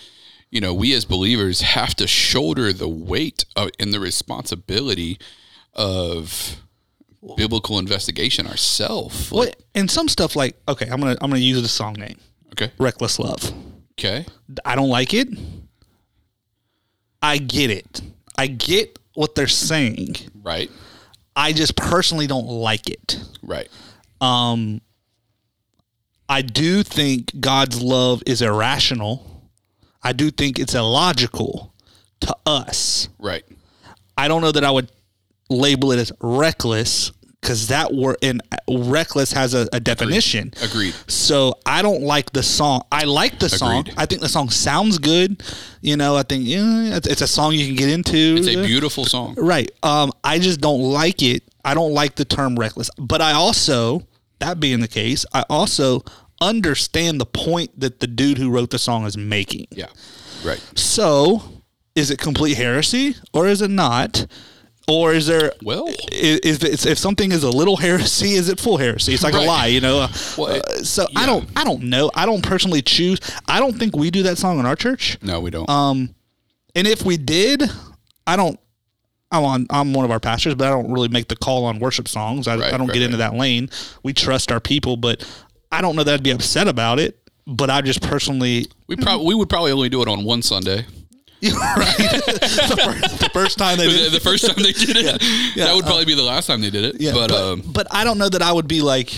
[0.50, 5.18] you know, we as believers have to shoulder the weight of, and the responsibility
[5.74, 6.58] of
[7.38, 9.32] biblical investigation ourselves.
[9.32, 12.18] what and some stuff like okay, I'm gonna I'm gonna use the song name,
[12.54, 12.72] Okay.
[12.78, 13.54] "Reckless Love."
[14.00, 14.26] Okay.
[14.66, 15.28] I don't like it.
[17.22, 18.02] I get it.
[18.38, 20.16] I get what they're saying.
[20.42, 20.72] Right.
[21.36, 23.20] I just personally don't like it.
[23.44, 23.70] Right.
[24.20, 24.82] Um,
[26.28, 29.44] I do think God's love is irrational.
[30.02, 31.74] I do think it's illogical
[32.22, 33.08] to us.
[33.20, 33.44] Right.
[34.18, 34.90] I don't know that I would
[35.52, 37.12] label it as reckless
[37.42, 40.54] because that word in reckless has a, a definition.
[40.62, 40.94] Agreed.
[41.08, 42.84] So I don't like the song.
[42.92, 43.80] I like the song.
[43.80, 43.96] Agreed.
[43.98, 45.42] I think the song sounds good.
[45.82, 48.36] You know, I think yeah, it's, it's a song you can get into.
[48.38, 49.36] It's a beautiful song.
[49.38, 49.72] Right.
[49.82, 51.44] Um, I just don't like it.
[51.66, 52.92] I don't like the term reckless.
[52.98, 54.08] But I also,
[54.40, 56.04] that being the case, I also
[56.42, 59.68] understand the point that the dude who wrote the song is making.
[59.72, 59.88] Yeah.
[60.44, 60.64] Right.
[60.76, 61.44] So,
[61.96, 64.28] is it complete heresy or is it not?
[64.88, 68.78] Or is there Well- is, is if something is a little heresy, is it full
[68.78, 69.14] heresy?
[69.14, 69.44] It's like Right.
[69.44, 70.08] a lie, you know.
[70.38, 72.12] Well, it- Uh, so I don't I don't know.
[72.16, 73.20] I don't personally choose.
[73.48, 75.18] I don't think we do that song in our church.
[75.22, 75.70] No, we don't.
[75.70, 76.10] Um,
[76.76, 77.64] and if we did,
[78.28, 78.60] I don't.
[79.34, 79.68] I'm on.
[79.70, 82.48] I'm one of our pastors, but I don't really make the call on worship songs.
[82.50, 83.70] I, Right, I don't right, get into that lane.
[84.04, 85.24] We trust our people, but
[85.72, 87.18] I don't know that I'd be upset about it.
[87.48, 90.86] But I just personally, we probably we would probably only do it on one Sunday.
[91.78, 91.98] right?
[91.98, 95.22] the, first, the first time they The, did, the first time they did it,
[95.56, 97.02] Yeah, that would probably be the last time they did it.
[97.02, 99.12] yeah, but, but, um, but I don't know that I would be like.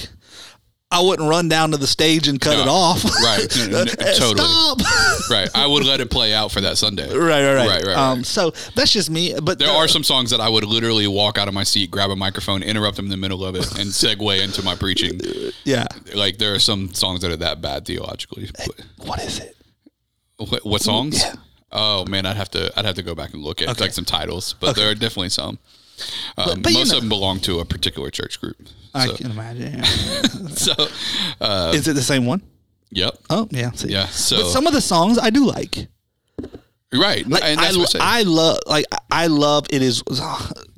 [0.91, 2.61] I wouldn't run down to the stage and cut No.
[2.61, 3.03] it off.
[3.03, 3.47] Right.
[3.71, 4.47] No, no, totally.
[4.47, 4.77] Stop.
[5.31, 7.07] right, I would let it play out for that Sunday.
[7.17, 7.67] right, right, right.
[7.67, 8.25] Right, right, Um, right.
[8.27, 9.33] so that's just me.
[9.41, 11.89] But There the- are some songs that I would literally walk out of my seat,
[11.89, 15.19] grab a microphone, interrupt them in the middle of it, and segue into my preaching.
[15.63, 15.87] yeah.
[16.13, 18.51] Like there are some songs that are that bad theologically.
[19.03, 19.57] What is it?
[20.37, 21.23] What, what songs?
[21.23, 21.33] Yeah.
[21.75, 23.81] Oh man, I'd have to I'd have to go back and look at Okay.
[23.85, 25.57] like some titles, but there are definitely some.
[26.37, 28.57] Um, but you most know- of them belong to a particular church group.
[28.93, 29.83] I So, can imagine.
[30.49, 30.73] so
[31.41, 32.41] uh, is it the same one?
[32.91, 33.89] yep, Oh yeah, see.
[33.89, 34.05] yeah.
[34.07, 35.87] So but some of the songs I do like.
[36.93, 37.85] right, Like and I, I'm.
[37.99, 40.03] I love like I love it is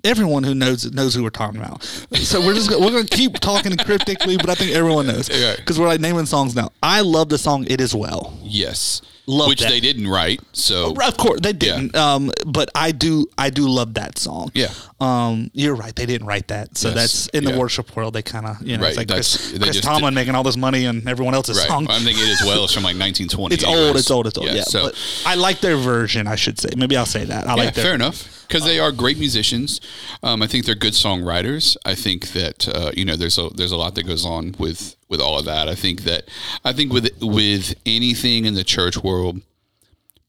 [0.05, 1.83] everyone who knows knows who we're talking about.
[1.83, 5.87] So we're just we're gonna keep talking cryptically, but I think everyone knows because we're
[5.87, 6.71] like naming songs now.
[6.81, 9.69] I love the song "It Is Well." yes, Love which that.
[9.69, 10.39] they didn't write.
[10.53, 14.51] So Of course they didn't, um, but I do I do love that song.
[14.53, 14.67] Yeah.
[15.01, 15.95] um, you're right.
[15.95, 16.95] They didn't write that, so Yes.
[16.95, 17.57] that's in the Yeah.
[17.57, 18.13] worship world.
[18.13, 20.57] They kind of you know Right, it's like that's- Chris, Chris Tomlin making all this
[20.57, 21.87] money and everyone else's right, song.
[21.89, 23.55] I'm thinking "It Is well is from like 1920.
[23.55, 23.97] It's old.
[23.97, 24.27] It's old.
[24.27, 24.49] It's old.
[24.51, 24.63] Yeah.
[24.63, 26.27] so but I like their version.
[26.27, 26.69] I should say.
[26.77, 27.47] Maybe I'll say that.
[27.47, 27.83] I yeah, like their.
[27.85, 28.44] fair enough.
[28.47, 29.81] Because they are great musicians.
[30.23, 31.77] Um, I think they're good songwriters.
[31.85, 34.95] I think that uh, you know there's a there's a lot that goes on with
[35.09, 35.67] with all of that.
[35.67, 36.25] I think that
[36.63, 39.41] I think with with anything in the church world,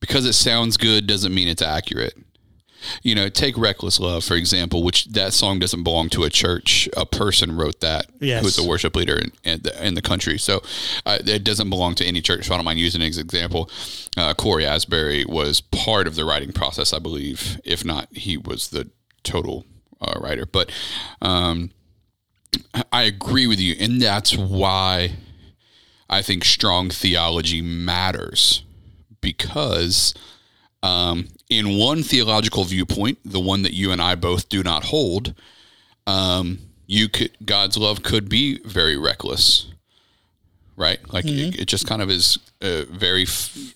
[0.00, 2.14] because it sounds good doesn't mean it's accurate.
[3.02, 6.88] You know, take "Reckless Love" for example, which that song doesn't belong to a church.
[6.96, 8.42] A person wrote that, Yes.
[8.42, 10.38] who's a worship leader in, in, the, in the country.
[10.38, 10.62] So
[11.04, 12.46] uh, it doesn't belong to any church.
[12.46, 13.70] So I don't mind using it as an example.
[14.16, 17.60] Uh, Cory Asbury was part of the writing process, I believe.
[17.64, 18.90] If not, he was the
[19.24, 19.64] total
[20.00, 20.46] uh, writer.
[20.46, 20.70] But
[21.20, 21.70] um,
[22.92, 25.12] I agree with you, and that's why
[26.08, 28.62] I think strong theology matters
[29.20, 30.14] because
[30.82, 35.34] um, in one theological viewpoint, the one that you and I both do not hold,
[36.06, 39.66] um, you could God's love could be very reckless,
[40.76, 40.98] right?
[41.12, 43.74] Like it, it just kind of is uh, very f-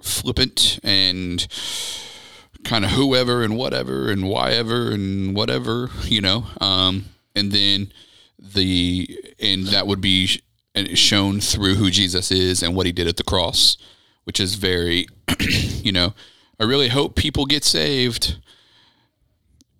[0.00, 1.46] flippant and
[2.64, 6.46] kind of whoever and whatever and why ever and whatever, you know.
[6.60, 7.92] Um, and then
[8.38, 10.40] the and that would be
[10.94, 13.76] shown through who Jesus is and what he did at the cross,
[14.24, 15.06] which is very,
[15.40, 16.12] you know,
[16.58, 18.38] I really hope people get saved.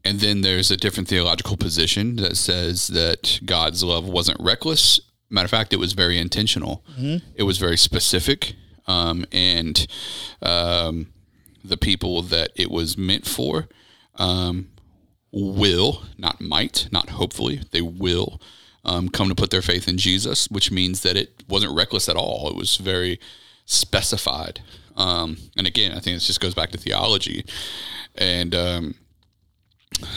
[0.05, 5.01] And then there's a different theological position that says that God's love wasn't reckless.
[5.31, 6.85] Matter of fact, it was very intentional.
[7.35, 8.55] It was very specific,
[8.87, 9.85] um, and
[10.43, 11.09] um,
[11.65, 13.67] the people that it was meant for
[14.15, 14.69] um,
[15.33, 18.41] will, not might, not hopefully, they will
[18.85, 22.15] um, come to put their faith in Jesus, which means that it wasn't reckless at
[22.15, 22.49] all.
[22.49, 23.19] It was very
[23.65, 24.61] specified.
[24.97, 27.45] Um, and again, I think this just goes back to theology.
[28.15, 28.95] And um,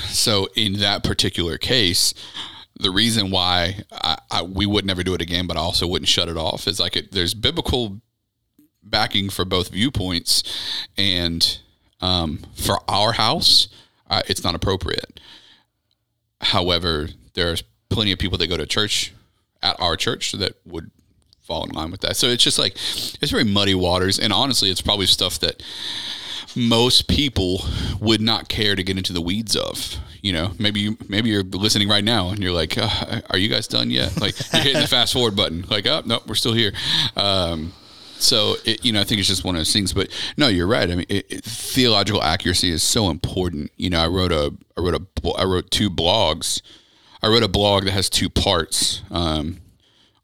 [0.08, 2.14] so, in that particular case,
[2.80, 6.08] the reason why I, I, we would never do it again, but I also wouldn't
[6.08, 8.02] shut it off is like it, there's biblical
[8.82, 10.44] backing for both viewpoints,
[10.98, 11.60] and
[12.02, 13.68] um, for our house,
[14.10, 15.20] uh, it's not appropriate.
[16.42, 19.14] However, there's plenty of people that go to church
[19.62, 20.90] at our church that would
[21.50, 22.16] fall in line with that.
[22.16, 25.62] So it's just like it's very muddy waters, and honestly, it's probably stuff that
[26.56, 27.62] most people
[28.00, 29.98] would not care to get into the weeds of.
[30.22, 33.50] You know, maybe you maybe you're listening right now and you're like, uh, "Are you
[33.50, 35.66] guys done yet?" Like you're hitting the fast forward button.
[35.70, 36.72] Like, "Oh, no, we're still here."
[37.18, 37.74] Um,
[38.20, 39.92] so it, you know, I think it's just one of those things.
[39.92, 40.90] But no, you're right.
[40.92, 43.72] I mean, it, it, theological accuracy is so important.
[43.78, 46.62] You know, I wrote a I wrote a I wrote two blogs.
[47.24, 49.02] I wrote a blog that has two parts.
[49.10, 49.62] Um,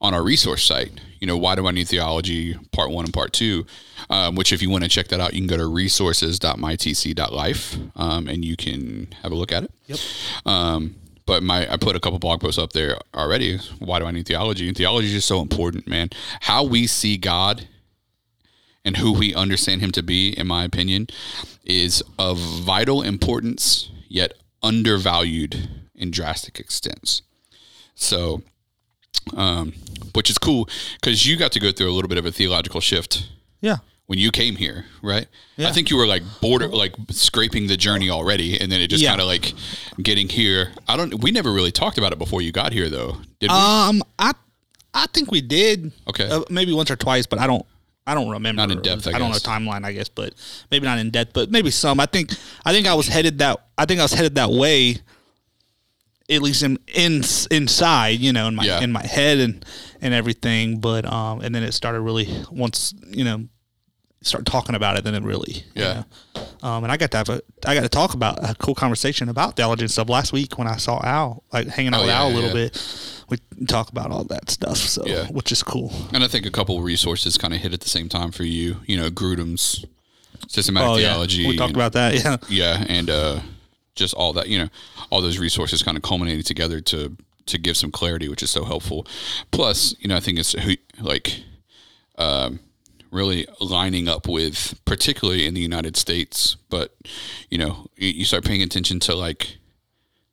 [0.06, 1.02] on our resource site.
[1.20, 2.56] You know, why do I need theology?
[2.72, 3.66] Part one and part two.
[4.10, 8.28] Um, which, if you want to check that out, you can go to resources.mytc.life um,
[8.28, 9.72] and you can have a look at it.
[9.88, 10.00] Yep.
[10.46, 13.58] Um, but my I put a couple blog posts up there already.
[13.80, 14.68] Why do I need theology?
[14.68, 16.10] And theology is just so important, man.
[16.42, 17.68] How we see God
[18.84, 21.08] and who we understand him to be, in my opinion,
[21.64, 27.24] is of vital importance, yet undervalued in drastic extents.
[27.96, 28.44] So,
[29.36, 29.74] um,
[30.14, 32.80] which is cool because you got to go through a little bit of a theological
[32.82, 33.28] shift
[33.62, 33.78] Yeah.
[34.08, 35.28] when you came here, right?
[35.58, 35.70] Yeah.
[35.70, 39.04] I think you were like border, like scraping the journey already, and then it just
[39.04, 39.10] Yeah.
[39.10, 39.54] kind of like
[40.02, 40.72] getting here.
[40.88, 41.22] I don't.
[41.22, 43.18] We never really talked about it before you got here, though.
[43.40, 43.56] Did we?
[43.58, 44.34] Um, I
[44.94, 45.92] I think we did.
[46.08, 46.30] Okay.
[46.30, 47.66] Uh, maybe once or twice, but I don't.
[48.08, 48.62] I don't remember.
[48.62, 49.84] Not in depth, I don't know timeline.
[49.84, 50.34] I guess, but
[50.70, 51.34] maybe not in depth.
[51.34, 52.00] But maybe some.
[52.00, 52.32] I think.
[52.64, 53.66] I think I was headed that.
[53.80, 54.98] I think I was headed that way.
[56.30, 58.82] At least in, in inside, you know, in my Yeah.
[58.82, 59.64] in my head and
[60.02, 60.80] and everything.
[60.80, 63.48] But um, and then it started really once you know,
[64.22, 65.04] start talking about it.
[65.04, 66.04] Then it really you Yeah.
[66.34, 66.42] know.
[66.68, 69.30] Um, and I got to have a, I got to talk about a cool conversation
[69.30, 72.10] about theology and stuff last week when I saw Al, like hanging out Oh, with
[72.10, 72.54] yeah, Al a little yeah.
[72.70, 73.22] bit.
[73.30, 75.28] We talk about all that stuff, so Yeah.
[75.28, 75.94] which is cool.
[76.12, 78.78] and I think a couple resources kind of hit at the same time for you.
[78.88, 79.86] You know, Grudem's
[80.48, 81.46] systematic Oh theology.
[81.46, 82.16] we talked and- about that.
[82.24, 83.40] Yeah, yeah, and uh,
[83.96, 84.48] just all that.
[84.48, 84.70] You know,
[85.10, 87.16] all those resources kind of culminating together to
[87.48, 89.06] to give some clarity, which is so helpful.
[89.52, 90.56] Plus, you know, I think it's
[91.00, 91.42] like
[92.18, 92.60] um,
[93.12, 96.96] really lining up with, particularly in the United States, but
[97.50, 99.58] you know, you, you start paying attention to like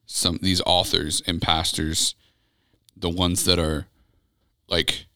[0.06, 2.14] some these authors and pastors,
[2.96, 3.86] the ones that are
[4.68, 5.06] like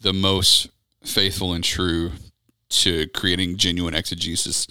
[0.00, 0.68] the most
[1.02, 2.12] faithful and true
[2.68, 4.66] to creating genuine exegesis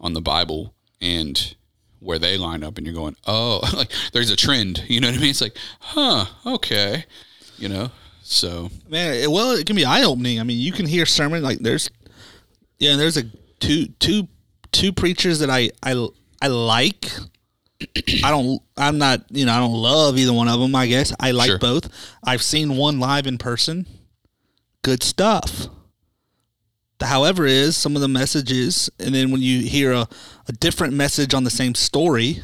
[0.00, 1.56] on the Bible and
[2.00, 5.16] where they line up and you're going, oh, like there's a trend, you know what
[5.16, 5.30] I mean?
[5.30, 7.04] It's like, huh, okay,
[7.58, 7.90] you know,
[8.22, 9.14] so man.
[9.14, 10.40] It, well, it can be eye opening.
[10.40, 11.90] I mean, you can hear sermon like there's,
[12.78, 13.24] yeah, there's a
[13.60, 14.28] two two
[14.72, 16.08] two preachers that I I
[16.42, 17.06] I like.
[18.22, 18.60] I don't.
[18.76, 19.22] I'm not.
[19.30, 20.74] You know, I don't love either one of them.
[20.74, 21.58] I guess I like Sure.
[21.58, 21.88] both.
[22.22, 23.86] I've seen one live in person.
[24.82, 25.66] Good stuff.
[27.00, 30.06] The however is some of the messages, and then when you hear a,
[30.48, 32.42] a different message on the same story,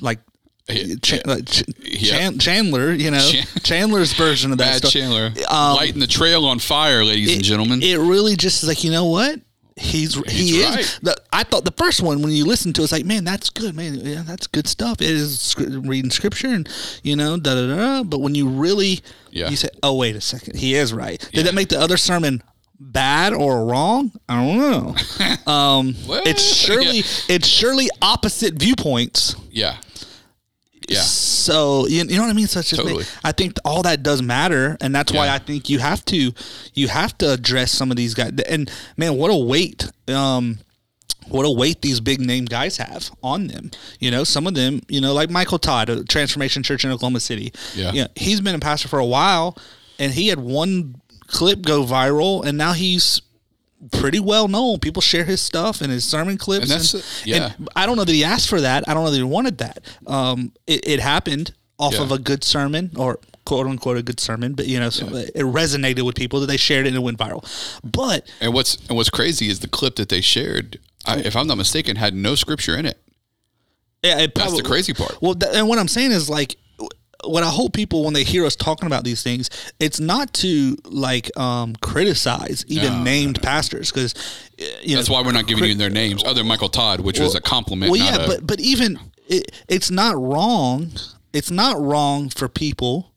[0.00, 0.20] like
[0.68, 1.36] Yeah, yeah.
[1.44, 2.30] Ch- Yeah.
[2.38, 4.90] Chandler, you know, Chan- Chandler's version of that Bad.
[4.90, 7.82] Chandler Um, lighting the trail on fire, ladies and gentlemen.
[7.82, 9.40] It really just is like, you know what?
[9.76, 10.76] He's, he is.
[10.76, 10.98] right.
[11.02, 13.48] The, I thought the first one when you listen to it, it's like, man, that's
[13.50, 13.94] good, man.
[13.94, 15.00] Yeah, that's good stuff.
[15.00, 16.68] It is sc- reading scripture and
[17.02, 18.02] you know, da da da.
[18.04, 19.48] But when you really, Yeah.
[19.48, 21.18] you say, oh wait a second, he is right.
[21.32, 22.42] Did that make the other sermon
[22.80, 24.10] bad or wrong?
[24.28, 24.94] I don't know.
[25.52, 27.02] um, Well, it's surely yeah.
[27.28, 29.36] it's surely opposite viewpoints.
[29.50, 29.76] yeah,
[30.88, 32.48] yeah, So you, you know what I mean.
[32.48, 33.04] So Totally.
[33.22, 36.32] I think all that does matter, and that's why I think you have to
[36.74, 38.32] you have to address some of these guys.
[38.48, 39.88] And man, what a weight!
[40.08, 40.58] Um,
[41.28, 43.70] what a weight these big name guys have on them.
[44.00, 47.20] You know, some of them, you know, like Michael Todd, of Transformation Church in Oklahoma
[47.20, 47.52] City.
[47.74, 47.92] Yeah.
[47.92, 49.56] You know, he's been a pastor for a while,
[50.00, 53.22] and he had one clip go viral, and now he's
[53.92, 54.78] pretty well known.
[54.78, 56.70] People share his stuff and his sermon clips.
[56.70, 57.52] And that's- yeah.
[57.58, 58.86] and I don't know that he asked for that.
[58.88, 59.82] I don't know that he wanted that.
[60.06, 62.02] Um, it, it happened off Yeah.
[62.02, 65.34] of a good sermon or quote unquote a good sermon, but you know, so it
[65.34, 67.42] resonated with people that they shared it and it went viral.
[67.82, 70.78] But And what's and what's crazy is the clip that they shared.
[71.06, 72.98] I, if I'm not mistaken, had no scripture in it.
[74.02, 75.16] yeah, it That's the crazy part.
[75.22, 76.56] Well, th- and what I'm saying is like,
[77.24, 80.76] what I hope people when they hear us talking about these things, it's not to
[80.84, 84.14] like um, criticize even No, named pastors because
[84.82, 87.18] you know, That's why we're not giving you their names, other than Michael Todd, which
[87.20, 87.90] was a compliment.
[87.92, 90.90] Well, yeah, a- but but even it, it's not wrong.
[91.32, 93.12] It's not wrong for people,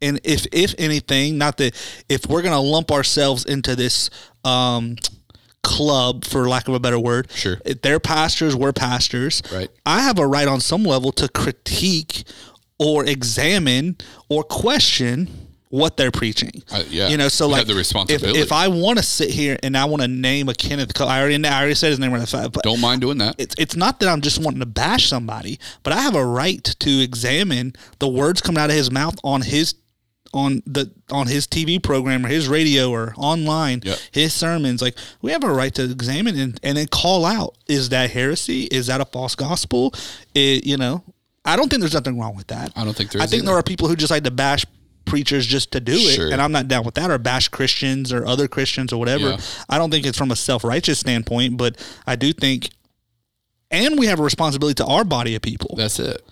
[0.00, 1.74] and if if anything, not that
[2.08, 4.08] if we're gonna lump ourselves into this
[4.44, 4.96] um,
[5.62, 7.58] club, for lack of a better word, Sure.
[7.64, 9.42] if they're pastors, we're pastors.
[9.52, 9.68] Right.
[9.86, 12.24] I have a right on some level to critique
[12.78, 13.96] or examine
[14.28, 15.28] or question
[15.68, 16.62] what they're preaching.
[16.70, 17.08] Uh, yeah.
[17.08, 18.38] You know, so like the if, responsibility.
[18.38, 21.20] if I want to sit here and I want to name a Kenneth, Cole, I
[21.20, 23.34] already I already said his name right off, but don't mind doing that.
[23.38, 26.62] it's it's not that I'm just wanting to bash somebody, but I have a right
[26.62, 29.74] to examine the words coming out of his mouth on his
[30.32, 33.98] on the on his TV program or his radio or online, Yep.
[34.12, 34.80] his sermons.
[34.82, 38.64] Like we have a right to examine and, and then call out: is that heresy?
[38.64, 39.92] Is that a false gospel?
[40.34, 41.02] It, you know,
[41.44, 42.72] I don't think there's nothing wrong with that.
[42.76, 43.50] I don't think there I think either.
[43.52, 44.64] there are people who just like to bash
[45.04, 46.32] preachers just to do it, Sure.
[46.32, 47.10] and I'm not down with that.
[47.10, 49.30] Or bash Christians or other Christians or whatever.
[49.30, 49.40] Yeah.
[49.68, 51.76] I don't think it's from a self righteous standpoint, but
[52.06, 52.70] I do think,
[53.70, 55.74] and we have a responsibility to our body of people.
[55.76, 56.22] That's it.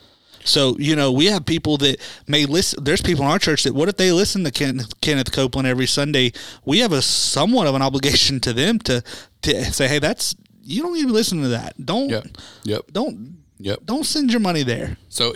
[0.44, 2.82] So you know, we have people that may listen.
[2.82, 5.86] There's people in our church that what if they listen to Ken, Kenneth Copeland every
[5.86, 6.32] Sunday?
[6.64, 9.02] We have a somewhat of an obligation to them to
[9.42, 11.74] to say, hey, that's you don't even listen to that.
[11.84, 12.26] Don't Yep.
[12.64, 12.82] Yep.
[12.92, 13.80] don't Yep.
[13.84, 14.96] don't send your money there.
[15.08, 15.34] So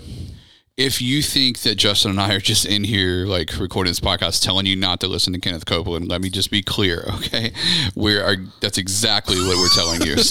[0.77, 4.43] if you think that Justin and I are just in here like recording this podcast
[4.43, 7.53] telling you not to listen to Kenneth Copeland, let me just be clear, okay?
[7.95, 10.17] We are that's exactly what we're telling you.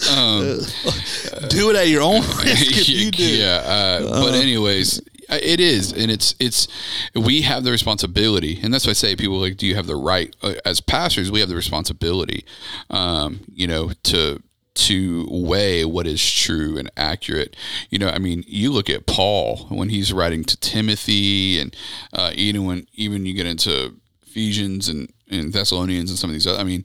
[0.00, 0.60] So,
[1.48, 6.36] Do it at your own risk you yeah, uh, but anyways, it is, and it's
[6.38, 6.68] it's
[7.16, 9.96] we have the responsibility, and that's why I say people like, do you have the
[9.96, 11.32] right uh, as pastors?
[11.32, 12.44] We have the responsibility,
[12.88, 14.40] um, you know, to
[14.74, 17.56] to weigh what is true and accurate.
[17.90, 21.76] You know, I mean, you look at Paul when he's writing to Timothy, and
[22.12, 26.46] uh, even when even you get into Ephesians and, and Thessalonians and some of these
[26.46, 26.84] other, I mean,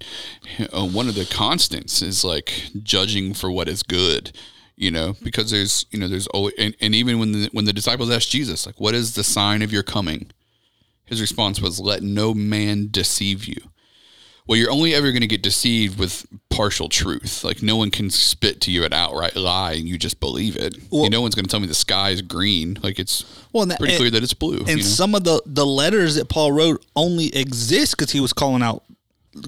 [0.74, 4.32] uh, one of the constants is like judging for what is good,
[4.76, 7.74] you know, because there's, you know, there's always, and, and even when the, when the
[7.74, 10.32] disciples asked Jesus, like, what is the sign of your coming?
[11.06, 13.62] His response was, let no man deceive you.
[14.48, 17.44] Well, you're only ever going to get deceived with partial truth.
[17.44, 20.78] Like no one can spit to you an outright lie and you just believe it.
[20.92, 22.78] Well- no one's going to tell me the sky is green.
[22.84, 24.60] Like it's Well, that- pretty and- clear that it's blue.
[24.60, 24.82] And you know?
[24.84, 28.84] some of the the letters that Paul wrote only exist because he was calling out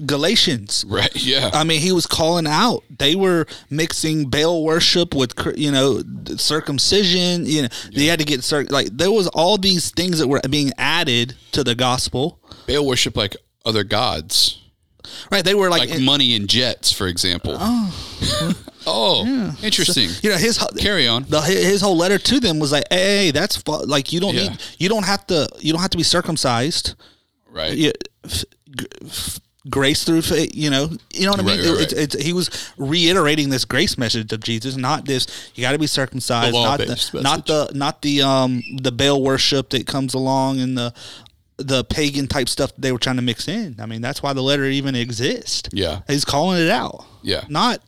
[0.04, 0.84] Galatians.
[0.88, 1.10] right?
[1.24, 1.50] Yeah.
[1.54, 2.82] I mean, he was calling out.
[2.98, 6.02] They were mixing Baal worship with, you know,
[6.36, 7.46] circumcision.
[7.46, 10.40] You know, they had to get cir- like there was all these things that were
[10.50, 12.38] being added to the gospel.
[12.66, 14.60] Baal worship like other gods.
[15.30, 15.44] Right?
[15.44, 17.56] They were like, like money and jets, for example.
[18.86, 20.10] Oh, interesting.
[20.22, 21.24] you know, his Carry on.
[21.28, 24.48] The, his whole letter to them was like, "Hey, that's like you don't Yeah.
[24.48, 26.94] need, you don't have to, you don't have to be circumcised.
[27.50, 27.76] right.
[27.76, 27.92] you,
[28.24, 28.44] f,
[28.76, 30.54] g- f, grace through faith.
[30.54, 31.58] You know, you know what I mean.
[31.58, 35.26] Right, right, It's, it's, he was reiterating this grace message of Jesus, not this.
[35.54, 39.22] You got to be circumcised, The not the, not the not the um the Baal
[39.22, 40.94] worship that comes along and the
[41.58, 43.76] the pagan type stuff they were trying to mix in.
[43.80, 45.68] I mean, that's why the letter even exists.
[45.72, 46.00] Yeah.
[46.06, 47.04] he's calling it out.
[47.22, 47.44] Yeah.
[47.48, 47.80] not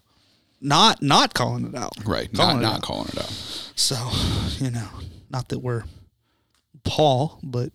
[0.60, 1.92] not not calling it out.
[2.04, 2.30] Right.
[2.32, 2.82] Calling Not not out.
[2.82, 3.30] calling it out.
[3.76, 3.96] So
[4.58, 4.88] you know,
[5.30, 5.84] not that we're
[6.84, 7.72] Paul, but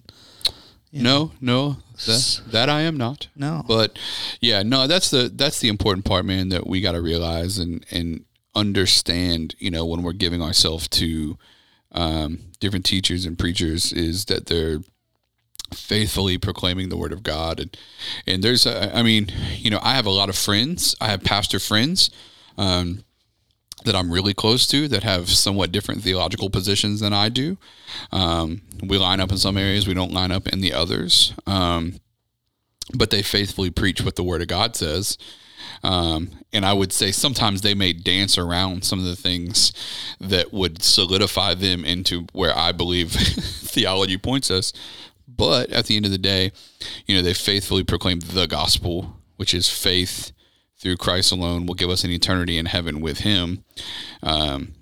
[0.92, 3.28] No, no, that, that I am not.
[3.36, 3.64] No.
[3.68, 3.98] but
[4.42, 6.50] yeah, no, that's the that's the important part, man.
[6.50, 9.56] That we got to realize and and understand.
[9.60, 11.38] You know, when we're giving ourselves to
[11.92, 14.80] um, different teachers and preachers, is that they're
[15.74, 17.60] faithfully proclaiming the word of God.
[17.60, 17.78] And
[18.26, 20.96] and there's, a, I mean, you know, I have a lot of friends.
[21.02, 22.10] I have pastor friends.
[22.58, 23.04] Um,
[23.84, 27.58] that I'm really close to that have somewhat different theological positions than I do.
[28.12, 31.34] Um, we line up in some areas, we don't line up in the others.
[31.46, 32.00] Um,
[32.94, 35.18] but they faithfully preach what the Word of God says.
[35.84, 39.74] Um, and I would say sometimes they may dance around some of the things
[40.20, 44.74] that would solidify them into where I believe theology points us.
[45.36, 46.52] But at the end of the day,
[47.08, 50.32] you know, they faithfully proclaim the gospel, which is faith
[50.78, 53.64] through Christ alone will give us an eternity in heaven with Him.
[54.24, 54.74] Um,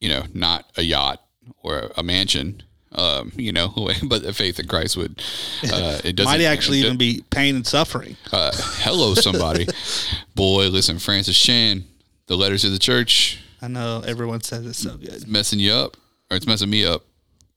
[0.00, 1.22] you know, not a yacht
[1.62, 2.62] or a mansion.
[2.92, 3.72] Um, you know,
[4.04, 5.22] but the faith in Christ would.
[5.64, 8.16] Uh, it doesn't might actually it- even be pain and suffering.
[8.32, 9.66] uh, hello, somebody.
[10.34, 11.84] Boy, listen, Francis Chan,
[12.26, 15.26] the letters to the church, I know everyone says it's so good.
[15.28, 15.96] messing you up,
[16.30, 17.04] or it's messing me up,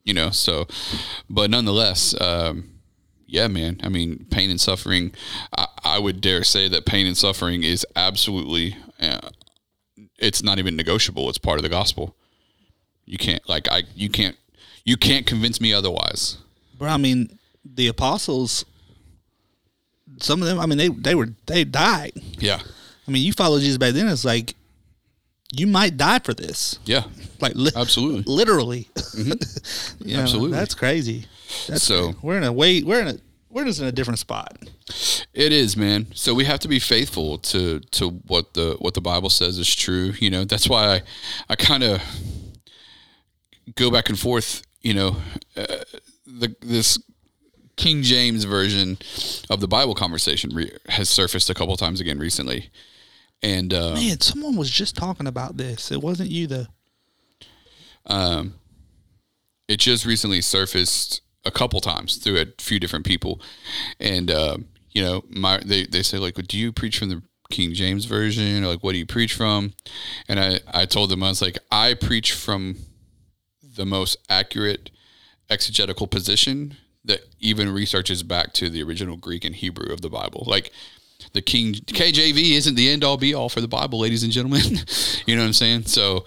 [0.06, 0.30] you know.
[0.30, 0.68] So,
[1.30, 2.70] but nonetheless, um,
[3.28, 3.82] yeah, man.
[3.84, 5.12] I mean, pain and suffering.
[5.58, 8.78] I, I would dare say that pain and suffering is absolutely.
[9.00, 9.30] Uh,
[10.18, 11.28] it's not even negotiable.
[11.28, 12.16] It's part of the gospel.
[13.06, 13.84] You can't like I.
[13.94, 14.38] You can't.
[14.86, 16.38] You can't convince me otherwise.
[16.78, 18.64] but I mean, the apostles,
[20.20, 22.14] some of them, I mean, they they were they died.
[22.38, 22.60] Yeah.
[23.08, 24.08] I mean, you follow Jesus back then.
[24.08, 24.56] It's like
[25.60, 27.04] you might die for this, Yeah.
[27.42, 28.24] like li- Absolutely.
[28.34, 28.90] literally.
[29.18, 30.52] You know, Absolutely.
[30.58, 31.26] that's crazy.
[31.68, 32.20] That's So- crazy.
[32.22, 33.18] we're in a way we're in a
[33.50, 34.58] we're just in a different spot.
[35.34, 36.08] It is, man.
[36.14, 39.74] So we have to be faithful to to what the what the Bible says is
[39.74, 40.14] true.
[40.20, 41.02] You know, that's why I
[41.50, 42.02] I kind of
[43.76, 44.62] go back and forth.
[44.82, 45.16] You know,
[45.58, 45.66] uh,
[46.28, 47.00] the this
[47.78, 48.98] King James version
[49.50, 52.70] of the Bible conversation re- has surfaced a couple times again recently,
[53.42, 55.92] and uh, Man, someone was just talking about this.
[55.92, 56.66] It wasn't you, though.
[58.08, 58.56] um,
[59.68, 63.42] it just recently surfaced a couple times through a few different people,
[64.00, 64.58] and uh,
[64.92, 68.64] you know, my they they say like, do you preach from the King James version
[68.64, 69.74] or like what do you preach from?
[70.28, 72.78] And I I told them I was like, I preach from
[73.62, 74.90] the most accurate
[75.50, 80.44] exegetical position that even researches back to the original Greek and Hebrew of the Bible,
[80.48, 80.72] like.
[81.34, 84.62] The King KJV isn't the end all be all for the Bible, ladies and gentlemen.
[85.26, 85.84] you know what I'm saying?
[85.84, 86.26] So,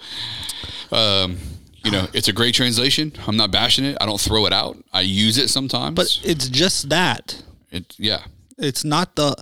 [0.91, 1.37] um,
[1.83, 3.13] You know, it's a great translation.
[3.25, 3.97] I'm not bashing it.
[4.01, 4.77] I don't throw it out.
[4.91, 5.95] I use it sometimes.
[5.95, 7.41] But it's just that.
[7.71, 8.23] it, yeah.
[8.57, 9.35] It's not the.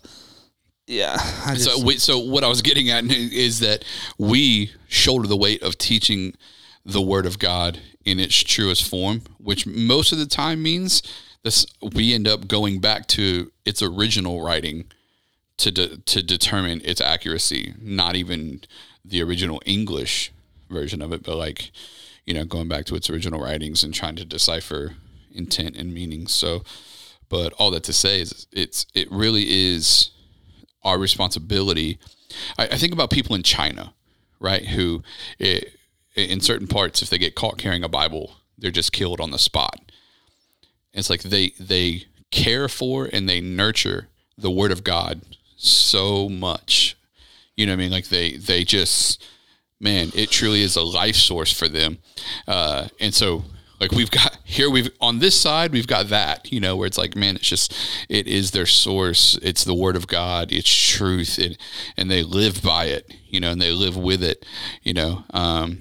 [0.86, 1.18] Yeah.
[1.54, 3.84] Just, So, we, so what I was getting at is that
[4.18, 6.34] we shoulder the weight of teaching
[6.86, 11.02] the Word of God in its truest form, which most of the time means
[11.43, 14.86] this we end up going back to its original writing
[15.58, 18.62] to de, to determine its accuracy, not even
[19.03, 20.32] the original English
[20.70, 21.72] version of it, but like
[22.26, 24.95] you know going back to its original writings and trying to decipher
[25.34, 26.28] intent and meaning.
[26.28, 26.64] So,
[27.30, 30.12] but all that to say is it's it really is
[30.84, 31.99] our responsibility.
[32.58, 33.93] I, I think about people in China,
[34.39, 34.66] right?
[34.66, 35.03] Who,
[35.39, 35.62] eh,
[36.16, 39.39] in certain parts, if they get caught carrying a Bible, they're just killed on the
[39.39, 39.91] spot.
[40.93, 45.22] It's like they they care for and they nurture the Word of God
[45.58, 46.97] so much.
[47.55, 47.91] You know what I mean?
[47.91, 49.24] Like they they just
[49.80, 51.99] man, it truly is a life source for them.
[52.47, 53.43] Uh, and so
[53.80, 56.97] like we've got here we've on this side we've got that you know where it's
[56.97, 57.74] like man it's just
[58.10, 61.62] it is their source it's the word of god it's truth it,
[61.95, 64.45] and they live by it you know and they live with it
[64.84, 65.80] you know um,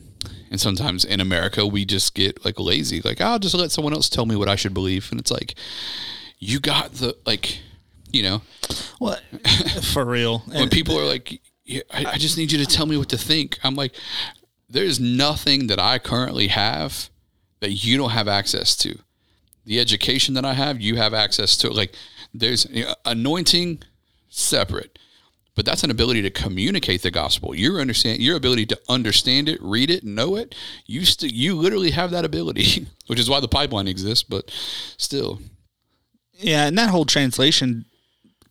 [0.50, 4.08] and sometimes in america we just get like lazy like i'll just let someone else
[4.08, 5.54] tell me what i should believe and it's like
[6.38, 7.60] you got the like
[8.16, 8.42] you know
[8.98, 9.22] what?
[9.82, 10.38] For real.
[10.46, 13.08] when And people are like, yeah, I, I just need you to tell me what
[13.10, 13.58] to think.
[13.62, 13.94] I'm like,
[14.68, 17.10] there's nothing that I currently have
[17.60, 18.98] that you don't have access to.
[19.64, 21.70] The education that I have, you have access to.
[21.70, 21.94] Like,
[22.32, 23.82] there's you know, anointing
[24.28, 24.98] separate,
[25.54, 27.54] but that's an ability to communicate the gospel.
[27.54, 30.54] Your understand, your ability to understand it, read it, know it.
[30.86, 34.22] You st- you literally have that ability, which is why the pipeline exists.
[34.22, 34.52] But
[34.98, 35.40] still,
[36.34, 37.86] yeah, and that whole translation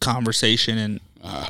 [0.05, 0.99] conversation and.
[1.23, 1.47] Uh,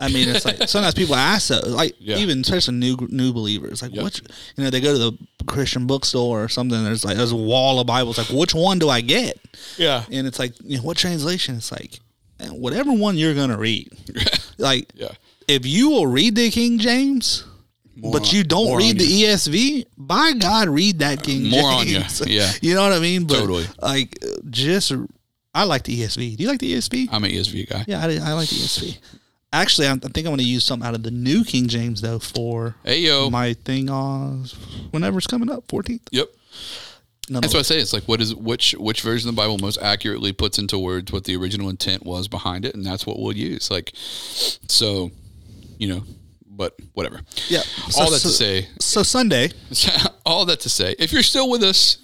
[0.00, 2.18] I mean, it's like sometimes people ask that, like Yeah.
[2.18, 4.04] even especially new new believers, like Yep.
[4.04, 4.22] which
[4.56, 5.12] you know they go to the
[5.46, 6.84] Christian bookstore or something.
[6.84, 8.16] There's like there's a wall of Bibles.
[8.16, 9.40] Like which one do I get?
[9.76, 11.56] yeah, And it's like you know what translation?
[11.56, 11.98] It's like
[12.50, 13.88] whatever one you're gonna read.
[14.58, 15.08] like yeah.
[15.48, 17.44] if you will read the King James,
[17.96, 22.20] but you don't read on the ESV, by God, read that King More on James.
[22.20, 22.52] you, yeah.
[22.62, 23.24] you know what I mean.
[23.24, 23.66] But Totally.
[23.82, 24.16] Like
[24.48, 24.92] just,
[25.54, 26.36] I like the ESV.
[26.36, 27.08] Do you like the ESV?
[27.10, 27.84] I'm an ESV guy.
[27.88, 28.98] Yeah, I, I like the ESV.
[29.52, 32.02] Actually, I'm, I think I'm going to use something out of the new King James
[32.02, 34.44] though for Hey yo, my thing on
[34.90, 36.02] whenever it's coming up, 14th.
[36.10, 36.28] yep.
[37.30, 37.78] That's what I say.
[37.78, 41.12] It's like what is which which version of the Bible most accurately puts into words
[41.12, 43.70] what the original intent was behind it, and that's what we'll use.
[43.70, 45.10] Like, so,
[45.78, 46.04] you know,
[46.46, 47.20] but whatever.
[47.48, 47.62] Yeah.
[47.98, 49.50] All So- that so- to say, So Sunday,
[50.26, 51.98] all that to say, if you're still with us,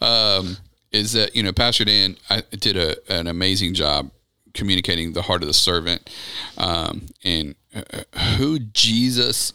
[0.00, 0.56] um,
[0.94, 4.10] is that you know Pastor Dan I did a an amazing job
[4.54, 6.08] communicating the heart of the servant
[6.56, 8.04] um, and uh,
[8.36, 9.52] who Jesus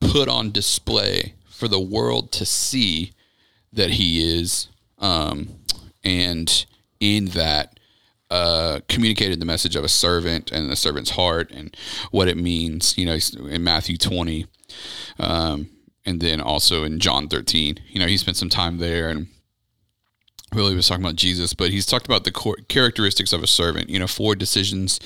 [0.00, 3.12] put on display for the world to see
[3.72, 4.68] that he is,
[4.98, 5.50] um,
[6.02, 6.66] and
[6.98, 7.78] in that
[8.30, 11.76] uh, communicated the message of a servant and the servant's heart and
[12.10, 12.98] what it means.
[12.98, 13.18] You know,
[13.48, 14.46] in Matthew twenty,
[15.20, 15.70] um,
[16.04, 17.78] and then also in John thirteen.
[17.88, 19.28] You know, he spent some time there and
[20.52, 23.88] really was talking about Jesus, but he's talked about the characteristics of a servant.
[23.90, 24.98] You know, four decisions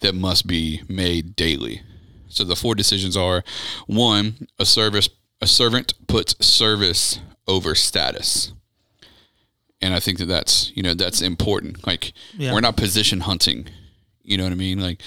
[0.00, 1.82] that must be made daily.
[2.28, 3.44] So the four decisions are:
[3.86, 5.08] one, a service,
[5.40, 8.52] a servant puts service over status,
[9.80, 11.86] and I think that that's you know that's important.
[11.86, 12.52] Like Yeah.
[12.52, 13.68] we're not position hunting.
[14.22, 14.80] You know what I mean?
[14.80, 15.00] Like,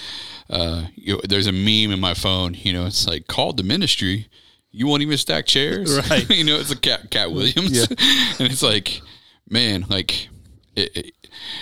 [0.48, 2.54] uh, you there's a meme in my phone.
[2.54, 4.28] You know, it's like called the ministry.
[4.72, 6.28] You won't even stack chairs, Right.
[6.36, 9.02] you know, it's a cat, Katt Williams, and it's like,
[9.50, 10.28] man, like,
[10.76, 11.14] it, it,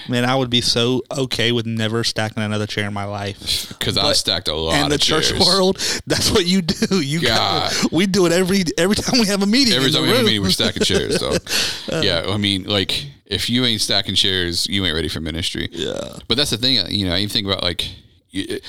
[0.09, 3.68] man, I would be so okay with never stacking another chair in my life.
[3.70, 4.82] because I stacked a lot chairs.
[4.84, 5.76] and in the of church world,
[6.07, 7.01] that's what you do.
[7.01, 7.93] You got, God.
[7.93, 9.74] we do it every every time we have a meeting.
[9.74, 11.18] Every time we have a meeting, we're stacking chairs.
[11.18, 11.30] So,
[11.93, 12.01] uh.
[12.03, 15.68] yeah, I mean, like, if you ain't stacking chairs, you ain't ready for ministry.
[15.72, 16.18] Yeah.
[16.28, 17.14] But that's the thing, uh, you know.
[17.14, 17.89] You think about like,
[18.30, 18.61] you-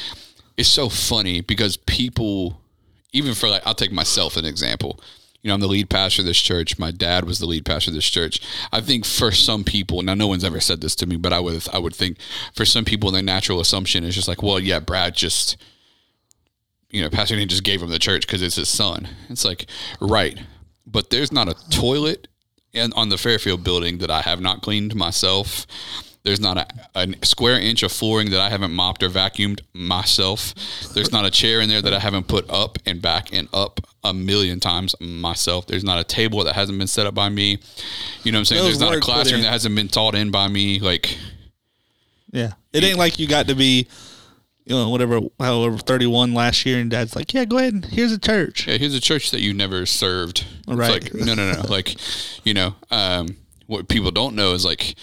[0.57, 2.59] it's so funny because people,
[3.13, 4.99] even for like, I'll take myself an example.
[5.41, 6.77] You know, I'm the lead pastor of this church.
[6.77, 8.41] My dad was the lead pastor of this church.
[8.73, 11.39] I think for some people, now no one's ever said this to me, but I
[11.39, 12.17] would I would think
[12.53, 15.55] for some people, their natural assumption is just like, well, yeah, Brad just
[16.91, 19.07] you know, Pastor Dan just gave him the church because it's his son.
[19.29, 19.67] It's like,
[19.99, 20.39] right.
[20.87, 22.27] But there's not a toilet
[22.73, 25.67] in, on the Fairfield building that I have not cleaned myself.
[26.29, 30.53] There's not a, a square inch of flooring that I haven't mopped or vacuumed myself.
[30.93, 33.79] There's not a chair in there that I haven't put up and back and up
[34.03, 35.65] a million times myself.
[35.65, 37.57] There's not a table that hasn't been set up by me.
[38.23, 38.63] You know what I'm saying?
[38.63, 40.79] There's not a classroom that hasn't been taught in by me.
[40.79, 41.17] Like,
[42.31, 42.51] Yeah.
[42.73, 43.87] It ain't like you got to be
[44.65, 48.11] you know, whatever, however, 31 last year, and dad's like, yeah, go ahead and here's
[48.11, 48.67] a church.
[48.67, 50.45] Yeah, here's a church that you never served.
[50.67, 50.91] It's Right.
[51.05, 51.61] like, no, no, no.
[51.69, 51.95] like,
[52.45, 54.93] you know, um, what people don't know is like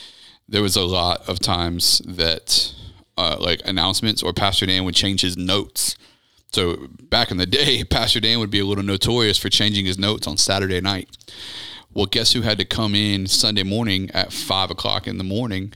[0.48, 2.72] there was a lot of times that
[3.16, 5.96] uh, like announcements or Pastor Dan would change his notes.
[6.52, 9.98] So back in the day, Pastor Dan would be a little notorious for changing his
[9.98, 11.08] notes on Saturday night.
[11.92, 15.72] Well, guess who had to come in Sunday morning at five o'clock in the morning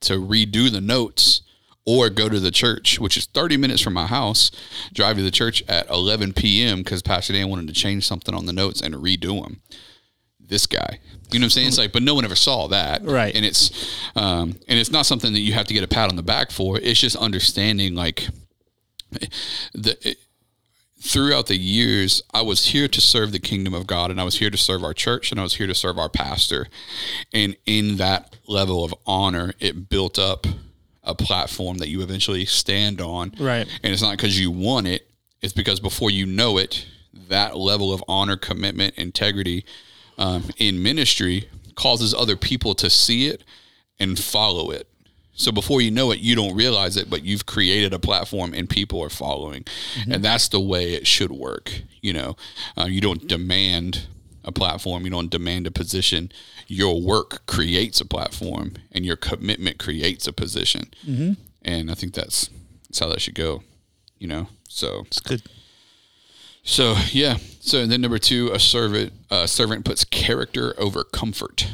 [0.00, 1.42] to redo the notes
[1.86, 4.50] or go to the church, which is 30 minutes from my house,
[4.92, 6.78] drive to the church at 11 p.m.
[6.78, 9.60] because Pastor Dan wanted to change something on the notes and redo them.
[10.50, 10.98] This guy,
[11.30, 11.68] you know what I'm saying?
[11.68, 13.34] It's like, but no one ever saw that, Right.
[13.34, 13.70] And it's,
[14.16, 16.50] um, and it's not something that you have to get a pat on the back
[16.50, 16.76] for.
[16.78, 18.28] It's just understanding, like,
[19.72, 20.18] the it,
[21.00, 24.38] throughout the years, I was here to serve the kingdom of God, and I was
[24.38, 26.66] here to serve our church, and I was here to serve our pastor.
[27.32, 30.46] And in that level of honor, it built up
[31.02, 33.32] a platform that you eventually stand on.
[33.38, 33.66] Right.
[33.82, 35.08] And it's not because you want it;
[35.40, 36.86] it's because before you know it,
[37.28, 39.64] that level of honor, commitment, integrity
[40.20, 43.42] um, in ministry causes other people to see it
[43.98, 44.86] and follow it.
[45.32, 48.68] So before you know it, you don't realize it, but you've created a platform and
[48.68, 49.64] people are following,
[50.08, 51.82] and that's the way it should work.
[52.02, 52.36] You know,
[52.76, 54.06] uh, you don't demand
[54.44, 56.30] a platform, you don't demand a position.
[56.66, 60.90] Your work creates a platform, and your commitment creates a position.
[61.06, 61.32] Mm-hmm.
[61.62, 62.50] And I think that's
[62.88, 63.62] that's how that should go.
[64.18, 65.42] You know, so It's good.
[66.62, 67.36] So yeah.
[67.60, 71.70] So then number two, a servant a servant puts character over comfort.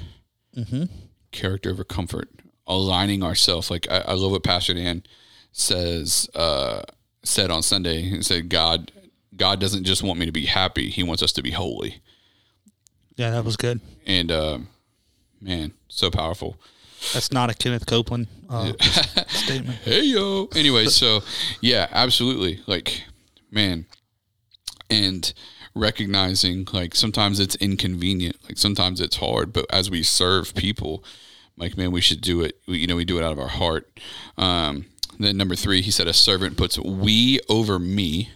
[0.57, 0.85] Mm-hmm.
[1.33, 2.31] Character over comfort,
[2.67, 3.71] aligning ourselves.
[3.71, 5.05] Like I, I love what Pastor Dan
[5.53, 6.83] says uh,
[7.23, 8.03] said on Sunday.
[8.03, 8.93] He said, "God,
[9.37, 12.01] God doesn't just want me to be happy; He wants us to be holy."
[13.17, 13.81] Yeah, that was good.
[14.07, 14.59] And uh,
[15.41, 16.59] man, so powerful.
[17.13, 18.73] That's not a Kenneth Copeland uh,
[19.29, 19.79] statement.
[19.85, 21.21] hey yo anyway so
[21.61, 23.05] yeah absolutely like
[23.51, 23.87] man
[24.91, 25.33] and
[25.75, 31.05] recognizing like sometimes it's inconvenient like sometimes it's hard but as we serve people
[31.59, 33.49] like man we should do it we, you know we do it out of our
[33.49, 34.01] heart
[34.39, 34.87] um
[35.19, 38.31] then number three he said a servant puts we over me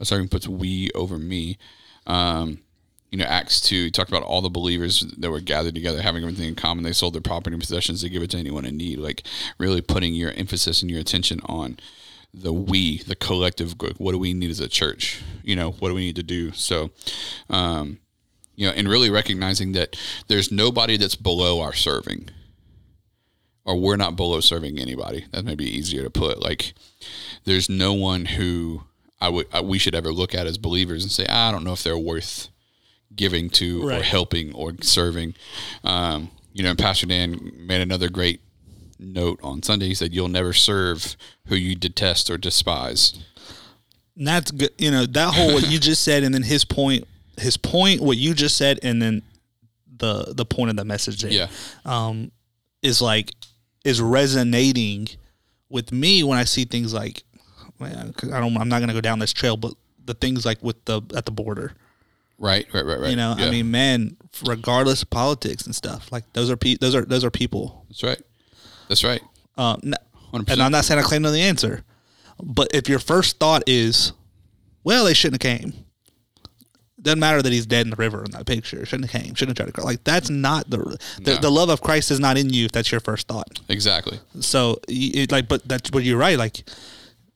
[0.00, 1.56] a servant puts we over me
[2.08, 2.58] um
[3.12, 6.22] you know, Acts 2, he talked about all the believers that were gathered together, having
[6.22, 6.82] everything in common.
[6.82, 9.00] They sold their property and possessions to give it to anyone in need.
[9.00, 9.22] Like,
[9.58, 11.78] really putting your emphasis and your attention on
[12.34, 13.96] the we, the collective good.
[13.98, 15.22] What do we need as a church?
[15.42, 16.52] You know, what do we need to do?
[16.52, 16.90] So,
[17.50, 17.98] um,
[18.54, 19.96] you know, and really recognizing that
[20.28, 22.30] there's nobody that's below our serving,
[23.64, 25.26] or we're not below serving anybody.
[25.32, 26.40] That may be easier to put.
[26.40, 26.74] Like,
[27.44, 28.84] there's no one who
[29.20, 31.72] I would I, we should ever look at as believers and say, I don't know
[31.72, 32.48] if they're worth
[33.14, 35.34] giving to or helping or serving.
[35.84, 38.40] Um, you know, and Pastor Dan made another great
[39.02, 39.88] note on Sunday.
[39.88, 43.18] He said, "You'll never serve who you detest or despise."
[44.16, 44.70] And that's good.
[44.78, 47.06] You know, that whole what you just said, and then his point,
[47.38, 49.22] his point, what you just said, and then
[49.96, 51.30] the the point of the message there.
[51.30, 51.48] Yeah,
[51.84, 52.30] um,
[52.82, 53.32] is like
[53.84, 55.08] is resonating
[55.68, 57.22] with me when I see things like
[57.80, 59.72] man, I don't I'm not gonna go down this trail, but
[60.04, 61.72] the things like with the at the border,
[62.38, 63.10] right, right, right, right.
[63.10, 66.76] you know, Yeah, I mean, man, regardless of politics and stuff, like those are pe-
[66.76, 67.84] those are those are people.
[67.88, 68.20] that's right.
[68.92, 69.22] That's right.
[69.56, 69.80] Um,
[70.48, 71.82] and I'm not saying I claim to the answer,
[72.42, 74.12] but if your first thought is,
[74.84, 75.72] well, they shouldn't have came.
[77.00, 78.84] Doesn't matter that he's dead in the river in that picture.
[78.84, 79.34] Shouldn't have came.
[79.34, 79.86] Shouldn't have tried to.
[79.86, 81.40] Like that's not the the, No.
[81.40, 83.60] the love of Christ is not in you if that's your first thought.
[83.70, 84.20] Exactly.
[84.40, 86.36] So it, like, but that's but you're right.
[86.36, 86.62] Like,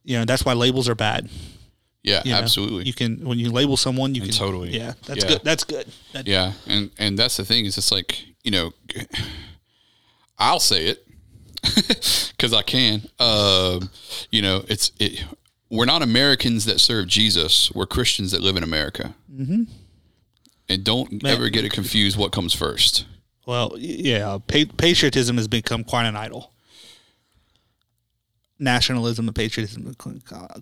[0.04, 1.30] you know, that's why labels are bad.
[2.02, 2.38] Yeah, you know?
[2.38, 2.84] absolutely.
[2.84, 4.76] You can when you label someone, you can totally.
[4.76, 5.30] Yeah, that's Yeah.
[5.30, 5.40] good.
[5.42, 5.86] That's good.
[6.12, 8.72] That, Yeah, and and that's the thing is it's like you know,
[10.38, 11.05] I'll say it
[12.36, 13.02] because I can.
[13.18, 13.90] Um,
[14.30, 15.24] you know, it's it.
[15.70, 17.72] We're not Americans that serve Jesus.
[17.72, 19.14] We're Christians that live in America.
[19.32, 19.64] Mm-hmm.
[20.68, 22.18] And don't ever get it confused.
[22.18, 23.04] What comes first?
[23.46, 26.52] Well, yeah, pa- patriotism has become quite an idol.
[28.58, 29.94] Nationalism and patriotism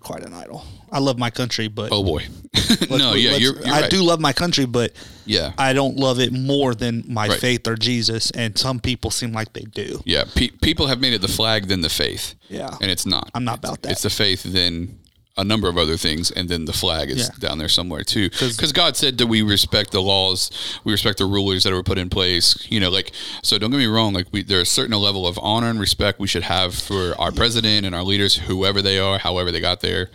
[0.01, 0.65] quite an idol.
[0.91, 2.25] I love my country, but Oh boy,
[2.89, 3.89] no, yeah, you're, you're I right.
[3.89, 4.91] do love my country, but
[5.25, 7.39] Yeah, I don't love it more than my Right.
[7.39, 8.31] faith or Jesus.
[8.31, 10.01] And some people seem like they do.
[10.05, 10.25] yeah.
[10.35, 12.35] Pe- people have made it the flag, then the faith.
[12.49, 12.75] Yeah.
[12.81, 13.31] and it's not.
[13.33, 13.91] I'm not about that.
[13.93, 14.99] It's the faith, then
[15.37, 17.47] a number of other things, and then the flag is Yeah.
[17.49, 18.29] down there somewhere too.
[18.29, 20.49] Because God said that we respect the laws,
[20.85, 22.55] we respect the rulers that were put in place.
[22.69, 23.11] You know, like
[23.43, 23.57] so.
[23.57, 24.13] Don't get me wrong.
[24.13, 27.31] Like we, there's a certain level of honor and respect we should have for our
[27.33, 30.09] president and our leaders, whoever they are, however they got there.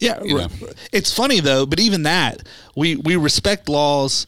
[0.00, 0.48] Yeah, You know.
[0.92, 2.42] it's funny though, but even that
[2.76, 4.26] we we respect laws.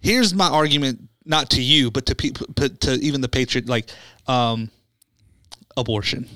[0.00, 3.90] Here's my argument, not to you, but to people, but to even the patriot, like
[4.26, 4.70] um,
[5.76, 6.26] abortion.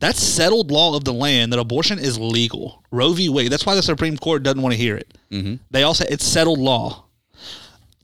[0.00, 2.84] That's settled law of the land that abortion is legal.
[2.90, 3.28] Roe v.
[3.28, 3.50] Wade.
[3.50, 5.18] That's why the Supreme Court doesn't want to hear it.
[5.30, 5.56] Mm-hmm.
[5.70, 7.04] They all say it's settled law.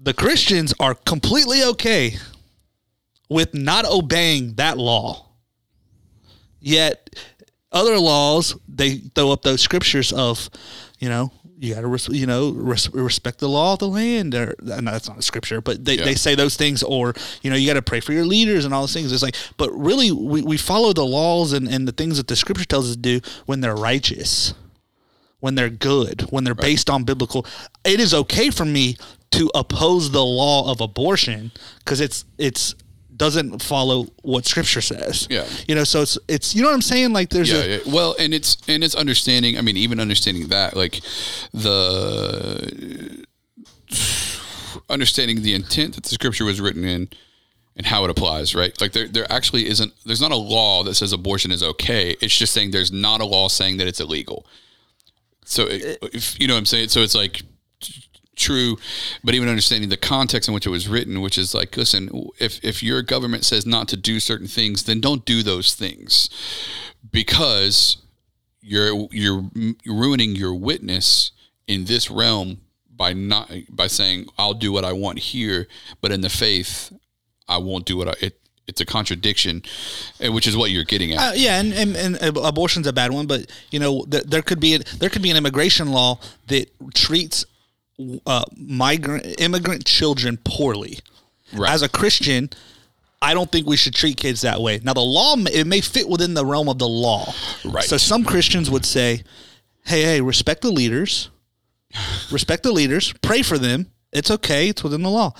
[0.01, 2.17] The Christians are completely okay
[3.29, 5.27] with not obeying that law.
[6.61, 7.17] Yet
[7.73, 10.51] other laws, they throw up those scriptures of,
[10.99, 14.35] you know, you got to, res- you know, res- respect the law of the land.
[14.35, 16.05] Or no, that's not a scripture, but they, Yeah.
[16.05, 16.83] they say those things.
[16.83, 19.13] Or you know, you got to pray for your leaders and all those things.
[19.13, 22.37] It's like, but really, we, we follow the laws and, and the things that the
[22.37, 24.55] scripture tells us to do when they're righteous,
[25.41, 27.47] when they're good, when they're based on biblical.
[27.85, 28.97] It is okay for me
[29.33, 32.75] to oppose the law of abortion because it's it's
[33.17, 35.27] doesn't follow what scripture says.
[35.31, 35.47] Yeah.
[35.69, 37.13] you know, so it's it's you know what I'm saying.
[37.13, 37.79] Like there's yeah, a yeah.
[37.87, 39.59] Well, and it's and it's understanding.
[39.59, 41.01] I mean, even understanding that, like
[41.53, 43.25] the
[44.89, 47.09] understanding the intent that the scripture was written in
[47.77, 48.79] and how it applies, right?
[48.81, 49.93] Like there, there actually isn't.
[50.05, 52.17] There's not a law that says abortion is okay.
[52.21, 54.47] It's just saying there's not a law saying that it's illegal.
[55.45, 57.43] So, it, if you know what I'm saying, so it's like
[58.37, 58.77] true,
[59.23, 62.63] but even understanding the context in which it was written, which is like, listen, if
[62.65, 66.29] if your government says not to do certain things, then don't do those things,
[67.11, 67.99] because
[68.61, 69.45] you're you're
[69.87, 71.33] ruining your witness
[71.67, 72.61] in this realm
[72.91, 75.67] by not by saying I'll do what I want here,
[76.01, 76.93] but in the faith
[77.49, 78.15] I won't do what I.
[78.21, 79.63] It, it's a contradiction,
[80.21, 81.19] eh, which is what you're getting at.
[81.19, 84.41] Uh, yeah, and, and, and ab- abortion's a bad one, but you know th- there
[84.41, 87.45] could be a, there could be an immigration law that treats
[88.27, 90.99] uh, migrant immigrant children poorly.
[91.53, 91.71] Right.
[91.71, 92.51] As a Christian,
[93.23, 94.81] I don't think we should treat kids that way.
[94.83, 97.33] Now the law it may fit within the realm of the law.
[97.65, 97.85] Right.
[97.85, 99.23] So some Christians would say,
[99.85, 101.31] "Hey, hey, respect the leaders,
[102.31, 103.91] respect the leaders, pray for them.
[104.13, 104.69] It's okay.
[104.69, 105.35] It's within the law."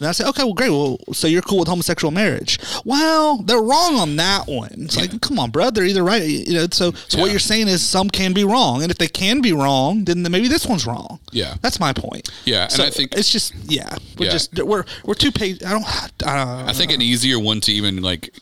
[0.00, 0.70] And I say, okay, well, great.
[0.70, 2.58] Well, so you're cool with homosexual marriage?
[2.86, 4.70] Well, they're wrong on that one.
[4.78, 5.70] It's like, come on, bro.
[5.70, 6.66] They're either right, you know.
[6.72, 9.52] So, so what you're saying is some can be wrong, and if they can be
[9.52, 11.20] wrong, then maybe this one's wrong.
[11.32, 11.56] Yeah.
[11.60, 12.30] that's my point.
[12.46, 14.32] Yeah, and I think- it's just, yeah, we're Yeah.
[14.32, 15.62] just we're we're too paid.
[15.62, 15.84] I don't.
[16.26, 18.34] Uh, I think an easier one to even like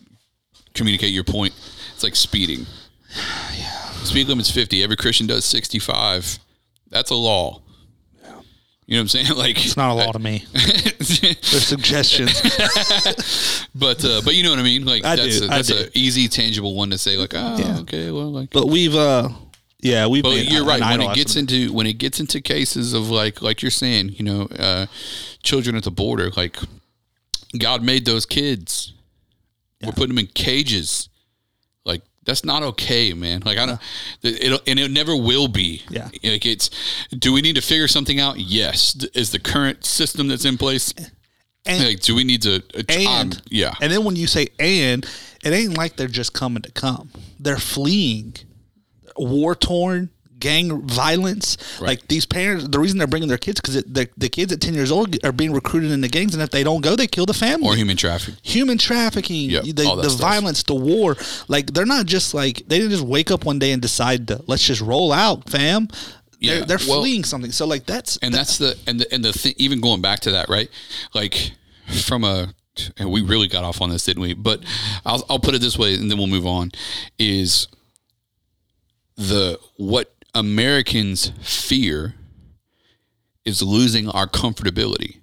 [0.75, 1.55] communicate your point.
[1.95, 2.67] It's like speeding.
[3.59, 4.05] Yeah.
[4.05, 4.83] Speed limit's fifty.
[4.85, 6.39] Every Christian does sixty-five.
[6.91, 7.63] That's a law.
[8.89, 9.26] You know what I'm saying?
[9.36, 10.47] Like it's not a law to me.
[10.53, 12.41] There's suggestions.
[13.74, 14.86] but uh, but you know what I mean.
[14.86, 15.76] Like I that's do, a, that's do.
[15.76, 17.18] a easy, tangible one to say.
[17.18, 17.78] Like oh, Yeah.
[17.80, 18.49] okay, well, like.
[18.51, 19.28] but we've, uh
[19.80, 20.22] yeah, we've.
[20.22, 20.80] But been you're right.
[20.80, 24.24] When it gets into when it gets into cases of like like you're saying, you
[24.24, 24.86] know, uh,
[25.43, 26.57] children at the border, like
[27.59, 28.95] God made those kids.
[29.84, 31.08] We're putting them in cages.
[32.29, 33.43] That's not okay, man.
[33.43, 33.81] Like I don't.
[34.22, 35.83] It and it never will be.
[35.89, 36.11] Yeah.
[36.22, 36.68] Like it's.
[37.11, 38.39] Do we need to figure something out?
[38.39, 39.03] Yes.
[39.14, 40.93] Is the current system that's in place?
[41.64, 42.57] and, Like, do we need to?
[42.57, 43.72] uh, um, and yeah.
[43.81, 45.07] and then when you say and,
[45.43, 47.11] it ain't like they're just coming to come.
[47.41, 48.37] They're fleeing,
[49.16, 51.57] war torn, gang violence.
[51.80, 54.74] Like these parents, the reason they're bringing their kids because the the kids at ten
[54.74, 57.34] years old are being recruited into gangs, and if they don't go, they kill the
[57.34, 57.68] family.
[57.68, 58.36] or human trafficking.
[58.43, 61.16] human trafficking, Yep, the, the violence, the war.
[61.49, 64.43] Like they're not just like they didn't just wake up one day and decide to
[64.47, 65.89] let's just roll out, fam.
[66.41, 67.51] Yeah, They're, they're well- fleeing something.
[67.53, 70.30] So like that's and that's the and the and the thing even going back to
[70.32, 70.68] that right
[71.14, 71.53] like
[72.03, 72.55] from a
[72.97, 74.62] and we really got off on this didn't we but
[75.05, 76.70] I'll, I'll put it this way and then we'll move on
[77.18, 77.66] is
[79.16, 82.14] the what americans fear
[83.45, 85.20] is losing our comfortability.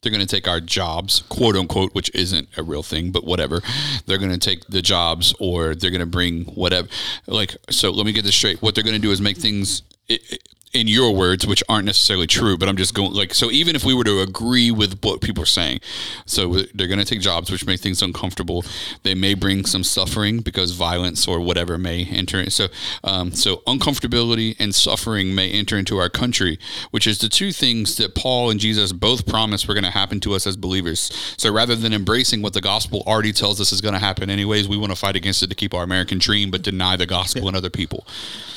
[0.00, 3.60] They're going to take our jobs quote unquote which isn't a real thing but whatever.
[4.06, 6.88] They're going to take the jobs or they're going to bring whatever
[7.26, 8.62] like so let me get this straight.
[8.62, 10.38] What they're going to do is make things i- i-
[10.72, 13.84] in your words which aren't necessarily true but i'm just going like so even if
[13.84, 15.80] we were to agree with what people are saying
[16.26, 18.64] so they're going to take jobs which make things uncomfortable.
[19.02, 22.68] They may bring some suffering because violence or whatever may enter so
[23.04, 26.58] um, so uncomfortability and suffering may enter into our country
[26.90, 30.20] which is the two things that paul and jesus both promised were going to happen
[30.20, 31.10] to us as believers.
[31.36, 34.68] So rather than embracing what the gospel already tells us is going to happen anyways
[34.68, 37.48] we want to fight against it to keep our american dream but deny the gospel
[37.48, 38.06] and other people.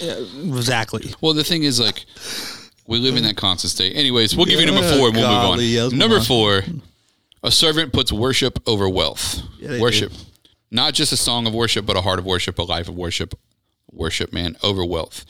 [0.01, 1.13] Exactly.
[1.21, 2.00] well, the thing is, like,
[2.87, 3.95] we live in that constant state.
[3.95, 5.97] Anyways, we'll give you number four and we'll yeah, move on.
[5.97, 6.63] Number four,
[7.43, 9.41] a servant puts worship over wealth.
[9.61, 10.11] they worship.
[10.69, 13.37] Not just a song of worship, but a heart of worship, a life of worship.
[13.91, 15.25] Worship, man, over wealth.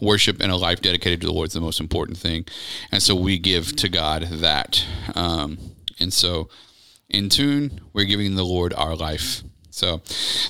[0.00, 2.46] Worship and a life dedicated to the Lord is the most important thing.
[2.90, 4.84] And so we give to God that.
[5.14, 5.58] Um,
[6.00, 6.48] and so
[7.08, 9.42] in tune, we're giving the Lord our life.
[9.74, 10.00] So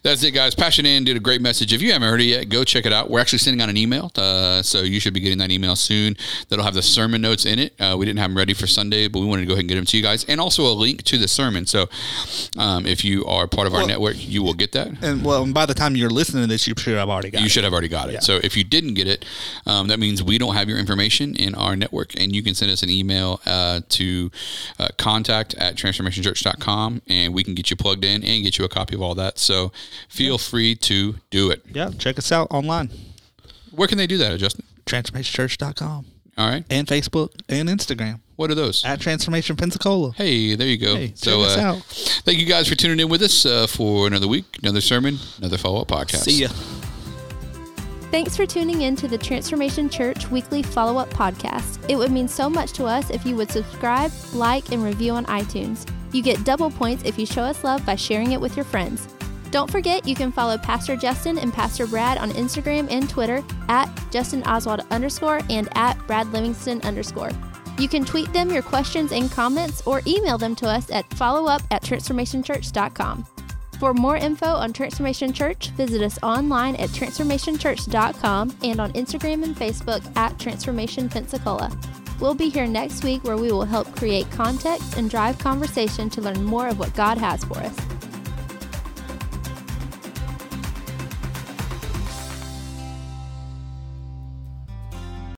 [0.03, 0.55] that's it, guys.
[0.55, 1.73] Pastor Dan did a great message.
[1.73, 3.09] If you haven't heard it yet, go check it out.
[3.09, 6.17] We're actually sending out an email, uh, so you should be getting that email soon.
[6.51, 7.73] That'll have the sermon notes in it.
[7.81, 9.69] Uh, we didn't have them ready for Sunday, but we wanted to go ahead and
[9.71, 11.65] get them to you guys, and also a link to the sermon.
[11.67, 11.87] So
[12.59, 14.89] um, if you are part of our Well- network, you will get that.
[15.03, 17.47] And well, by the time you're listening to this, you sure I've already got You
[17.47, 17.51] it.
[17.51, 18.23] should have already got it.
[18.23, 19.25] So if you didn't get it,
[19.67, 22.71] um, that means we don't have your information in our network, and you can send
[22.71, 24.31] us an email uh, to
[24.79, 28.69] uh, contact at transformationchurch.com, and we can get you plugged in and get you a
[28.69, 29.39] copy of all that.
[29.39, 29.73] So
[30.09, 31.63] feel free to do it.
[31.73, 32.91] Yeah, check us out online.
[33.71, 34.65] Where can they do that, Justin?
[34.87, 36.07] TransformationChurch.com
[36.37, 36.65] All right.
[36.69, 38.85] and Facebook and Instagram What are those?
[38.85, 40.13] at Transformation Pensacola.
[40.13, 40.95] Hey, there you go.
[40.97, 41.83] Hey, so, check us uh, out.
[42.25, 45.59] thank you guys for tuning in with us uh, for another week, another sermon, another
[45.59, 46.25] follow up podcast.
[46.25, 46.49] See ya.
[48.11, 51.85] Thanks for tuning in to the Transformation Church weekly follow up podcast.
[51.89, 55.25] It would mean so much to us if you would subscribe, like, and review on
[55.27, 55.85] iTunes.
[56.15, 59.09] You get double points if you show us love by sharing it with your friends.
[59.51, 63.89] Don't forget, you can follow Pastor Justin and Pastor Brad on Instagram and Twitter at
[64.13, 67.31] Justin Oswald underscore and at Brad Livingston underscore.
[67.79, 71.65] You can tweet them your questions and comments or email them to us at followup
[71.73, 73.27] at transformationchurch.com.
[73.81, 79.57] For more info on Transformation Church, visit us online at transformationchurch.com and on Instagram and
[79.57, 81.77] Facebook at Transformation Pensacola.
[82.21, 86.21] We'll be here next week where we will help create context and drive conversation to
[86.21, 88.04] learn more of what God has for us.